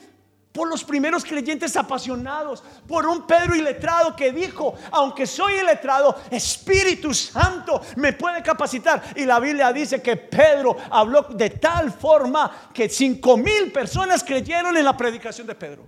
[0.58, 7.14] Por los primeros creyentes apasionados, por un Pedro iletrado que dijo, aunque soy iletrado, Espíritu
[7.14, 9.00] Santo me puede capacitar.
[9.14, 14.76] Y la Biblia dice que Pedro habló de tal forma que cinco mil personas creyeron
[14.76, 15.86] en la predicación de Pedro.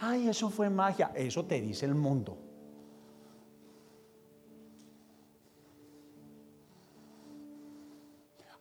[0.00, 2.36] Ay, eso fue magia, eso te dice el mundo.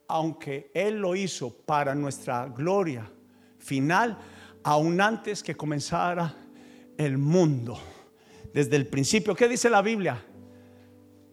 [0.08, 3.10] Aunque Él lo hizo para nuestra gloria
[3.58, 4.20] final,
[4.64, 6.36] aún antes que comenzara
[6.98, 7.80] el mundo.
[8.54, 10.24] Desde el principio, ¿qué dice la Biblia?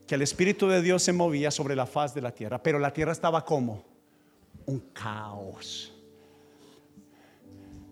[0.07, 2.93] Que el Espíritu de Dios se movía sobre la faz de la tierra, pero la
[2.93, 3.85] tierra estaba como
[4.67, 5.93] un caos.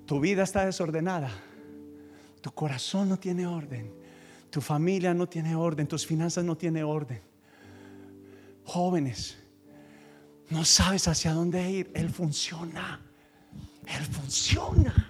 [0.07, 1.31] Tu vida está desordenada,
[2.41, 3.93] tu corazón no tiene orden,
[4.51, 7.21] tu familia no tiene orden, tus finanzas no tienen orden.
[8.65, 9.37] Jóvenes,
[10.49, 13.01] no sabes hacia dónde ir, Él funciona,
[13.87, 15.06] Él funciona.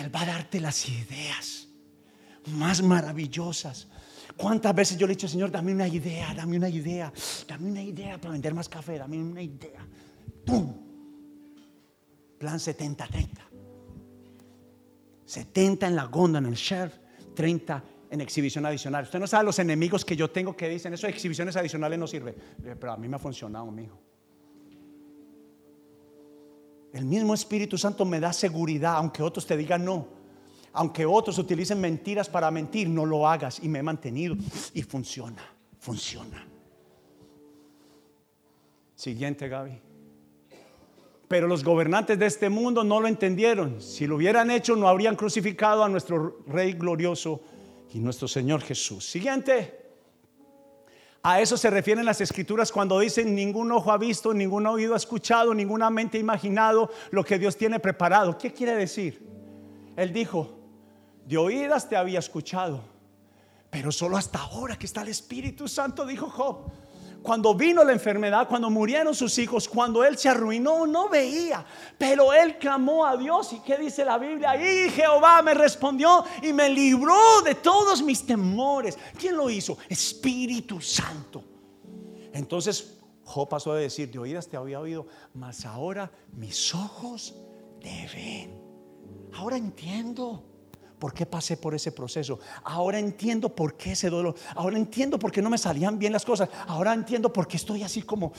[0.00, 1.68] Él va a darte las ideas
[2.46, 3.88] más maravillosas.
[4.36, 7.12] ¿Cuántas veces yo le he dicho, Señor, dame una idea, dame una idea,
[7.46, 9.86] dame una idea para vender más café, dame una idea?
[10.46, 10.74] ¡Pum!
[12.38, 13.28] Plan 70-30.
[15.26, 16.94] 70 en la gonda, en el sheriff,
[17.34, 19.04] 30 en exhibición adicional.
[19.04, 22.34] Usted no sabe los enemigos que yo tengo que dicen, eso exhibiciones adicionales no sirve.
[22.62, 24.00] Pero a mí me ha funcionado, mi hijo.
[26.92, 30.06] El mismo Espíritu Santo me da seguridad, aunque otros te digan no.
[30.72, 33.60] Aunque otros utilicen mentiras para mentir, no lo hagas.
[33.62, 34.36] Y me he mantenido.
[34.74, 35.42] Y funciona,
[35.78, 36.46] funciona.
[38.94, 39.80] Siguiente, Gaby.
[41.26, 43.80] Pero los gobernantes de este mundo no lo entendieron.
[43.80, 47.40] Si lo hubieran hecho, no habrían crucificado a nuestro Rey glorioso
[47.92, 49.08] y nuestro Señor Jesús.
[49.08, 49.79] Siguiente.
[51.22, 54.96] A eso se refieren las escrituras cuando dicen ningún ojo ha visto, ningún oído ha
[54.96, 58.38] escuchado, ninguna mente ha imaginado lo que Dios tiene preparado.
[58.38, 59.28] ¿Qué quiere decir?
[59.96, 60.58] Él dijo,
[61.26, 62.82] de oídas te había escuchado,
[63.68, 66.72] pero solo hasta ahora que está el Espíritu Santo, dijo Job.
[67.22, 71.64] Cuando vino la enfermedad, cuando murieron sus hijos, cuando él se arruinó, no veía.
[71.98, 73.52] Pero él clamó a Dios.
[73.52, 74.56] ¿Y qué dice la Biblia?
[74.56, 78.98] Y Jehová me respondió y me libró de todos mis temores.
[79.18, 79.76] ¿Quién lo hizo?
[79.88, 81.44] Espíritu Santo.
[82.32, 87.34] Entonces Job pasó a decir, de oídas te había oído, mas ahora mis ojos
[87.80, 88.60] te ven.
[89.34, 90.49] Ahora entiendo
[91.00, 92.38] por qué pasé por ese proceso.
[92.62, 94.36] Ahora entiendo por qué ese dolor.
[94.54, 96.48] Ahora entiendo por qué no me salían bien las cosas.
[96.68, 98.32] Ahora entiendo por qué estoy así como,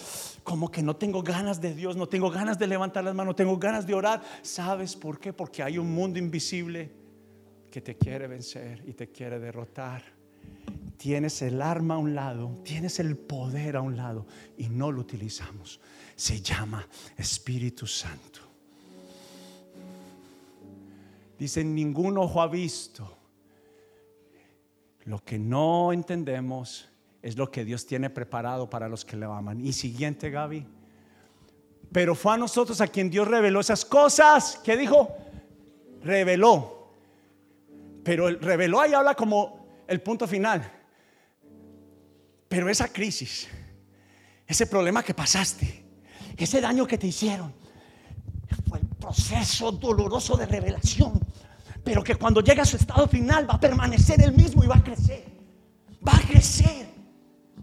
[0.44, 3.36] como que no tengo ganas de Dios, no tengo ganas de levantar las manos, no
[3.36, 4.22] tengo ganas de orar.
[4.44, 5.34] ¿Sabes por qué?
[5.34, 6.92] Porque hay un mundo invisible
[7.72, 10.04] que te quiere vencer y te quiere derrotar.
[10.98, 15.02] Tienes el arma a un lado, tienes el poder a un lado y no lo
[15.02, 15.80] utilizamos.
[16.16, 16.88] Se llama
[17.18, 18.51] Espíritu Santo.
[21.42, 23.18] Dice, ningún ojo ha visto.
[25.06, 26.88] Lo que no entendemos
[27.20, 29.60] es lo que Dios tiene preparado para los que le aman.
[29.60, 30.68] Y siguiente, Gaby.
[31.92, 34.62] Pero fue a nosotros a quien Dios reveló esas cosas.
[34.64, 35.18] ¿Qué dijo?
[36.04, 36.92] Reveló.
[38.04, 40.72] Pero el reveló ahí habla como el punto final.
[42.48, 43.48] Pero esa crisis,
[44.46, 45.86] ese problema que pasaste,
[46.38, 47.52] ese daño que te hicieron,
[48.70, 51.21] fue el proceso doloroso de revelación
[51.84, 54.76] pero que cuando llegue a su estado final va a permanecer el mismo y va
[54.76, 55.26] a crecer.
[56.08, 56.88] Va a crecer.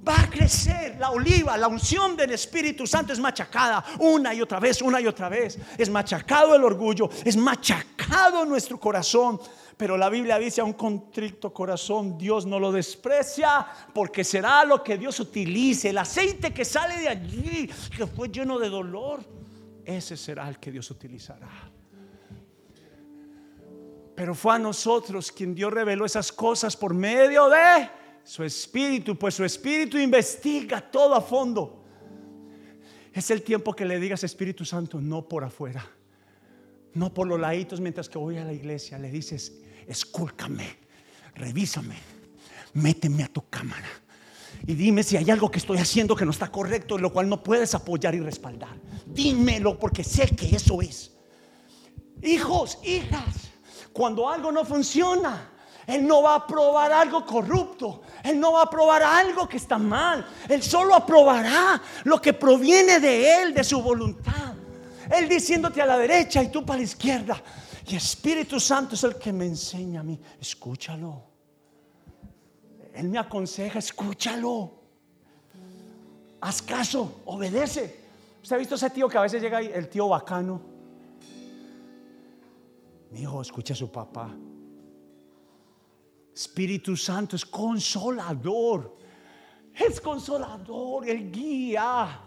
[0.07, 0.97] Va a crecer.
[0.99, 5.07] La oliva, la unción del Espíritu Santo es machacada una y otra vez, una y
[5.07, 5.59] otra vez.
[5.77, 9.41] Es machacado el orgullo, es machacado nuestro corazón.
[9.77, 13.64] Pero la Biblia dice a un contrito corazón, Dios no lo desprecia
[13.95, 15.91] porque será lo que Dios utilice.
[15.91, 19.21] El aceite que sale de allí, que fue lleno de dolor,
[19.85, 21.71] ese será el que Dios utilizará.
[24.19, 27.89] Pero fue a nosotros quien Dios reveló esas cosas por medio de
[28.25, 31.85] su espíritu, pues su espíritu investiga todo a fondo.
[33.12, 35.89] Es el tiempo que le digas Espíritu Santo, no por afuera,
[36.95, 38.99] no por los laditos mientras que voy a la iglesia.
[38.99, 40.66] Le dices, escúlcame,
[41.37, 41.95] revísame,
[42.75, 43.89] méteme a tu cámara
[44.66, 47.41] y dime si hay algo que estoy haciendo que no está correcto, lo cual no
[47.41, 48.81] puedes apoyar y respaldar.
[49.07, 51.12] Dímelo porque sé que eso es.
[52.21, 53.49] Hijos, hijas,
[53.99, 55.51] cuando algo no funciona,
[55.84, 58.03] Él no va a aprobar algo corrupto.
[58.22, 60.24] Él no va a aprobar algo que está mal.
[60.49, 64.55] Él solo aprobará lo que proviene de Él, de su voluntad.
[65.11, 67.42] Él diciéndote a la derecha y tú para la izquierda.
[67.88, 70.20] Y Espíritu Santo es el que me enseña a mí.
[70.40, 71.24] Escúchalo.
[72.94, 74.74] Él me aconseja, escúchalo.
[76.40, 78.05] Haz caso, obedece.
[78.40, 80.78] ¿Usted ha visto ese tío que a veces llega ahí, el tío bacano?
[83.11, 84.35] Mi hijo, escucha a su papá.
[86.35, 88.97] Espíritu Santo es consolador.
[89.75, 92.21] Es consolador, Él guía.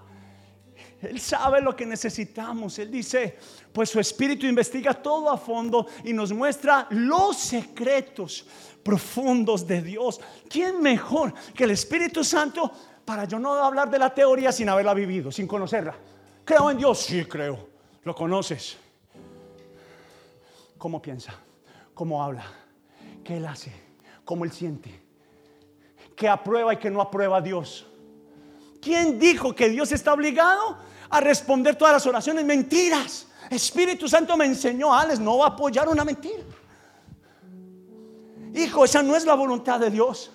[1.02, 2.78] Él sabe lo que necesitamos.
[2.80, 3.38] Él dice,
[3.74, 8.46] pues su espíritu investiga todo a fondo y nos muestra los secretos
[8.84, 10.20] profundos de Dios.
[10.50, 12.72] ¿Quién mejor que el Espíritu Santo
[13.06, 15.96] para yo no hablar de la teoría sin haberla vivido, sin conocerla?
[16.44, 17.00] ¿Creo en Dios?
[17.00, 17.70] Sí, creo.
[18.04, 18.78] ¿Lo conoces?
[20.82, 21.32] ¿Cómo piensa?
[21.94, 22.44] ¿Cómo habla?
[23.24, 23.72] ¿Qué Él hace?
[24.26, 24.90] ¿Cómo Él siente?
[26.16, 27.86] ¿Qué aprueba y qué no aprueba Dios?
[28.82, 32.44] ¿Quién dijo que Dios está obligado a responder todas las oraciones?
[32.46, 33.28] Mentiras.
[33.52, 36.42] Espíritu Santo me enseñó, Alex, no va a apoyar una mentira.
[38.56, 40.32] Hijo, esa no es la voluntad de Dios.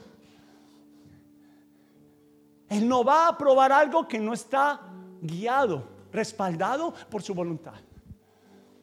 [2.68, 4.80] Él no va a aprobar algo que no está
[5.20, 7.80] guiado, respaldado por su voluntad.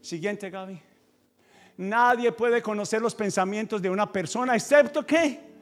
[0.01, 0.92] Siguiente, Gaby.
[1.77, 5.53] Nadie puede conocer los pensamientos de una persona excepto que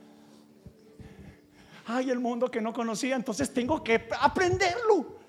[1.87, 5.19] ay, el mundo que no conocía, entonces tengo que aprenderlo.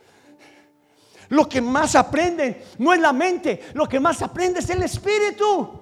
[1.29, 5.81] Lo que más aprende no es la mente, lo que más aprende es el espíritu.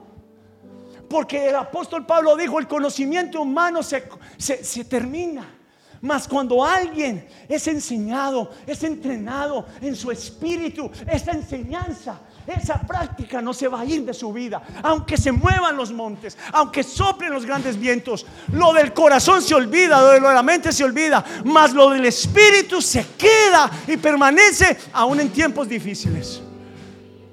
[1.09, 5.57] Porque el apóstol Pablo dijo, el conocimiento humano se, se termina.
[6.03, 12.21] Mas cuando alguien es enseñado, es entrenado en su espíritu, esa enseñanza
[12.51, 14.63] esa práctica no se va a ir de su vida.
[14.83, 20.01] Aunque se muevan los montes, aunque soplen los grandes vientos, lo del corazón se olvida,
[20.01, 25.21] lo de la mente se olvida, mas lo del espíritu se queda y permanece aún
[25.21, 26.43] en tiempos difíciles.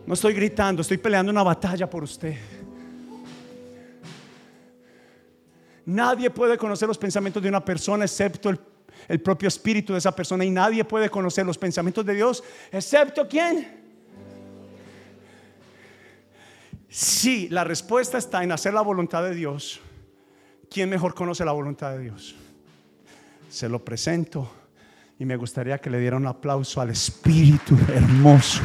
[0.06, 2.36] No estoy gritando, estoy peleando una batalla por usted.
[5.86, 8.60] Nadie puede conocer los pensamientos de una persona excepto el,
[9.08, 13.28] el propio espíritu de esa persona y nadie puede conocer los pensamientos de Dios excepto
[13.28, 13.77] quién?
[16.90, 19.82] Si la respuesta está en hacer la voluntad de Dios,
[20.70, 22.36] ¿quién mejor conoce la voluntad de Dios?
[23.50, 24.50] Se lo presento
[25.20, 28.62] y me gustaría que le diera un aplauso al Espíritu hermoso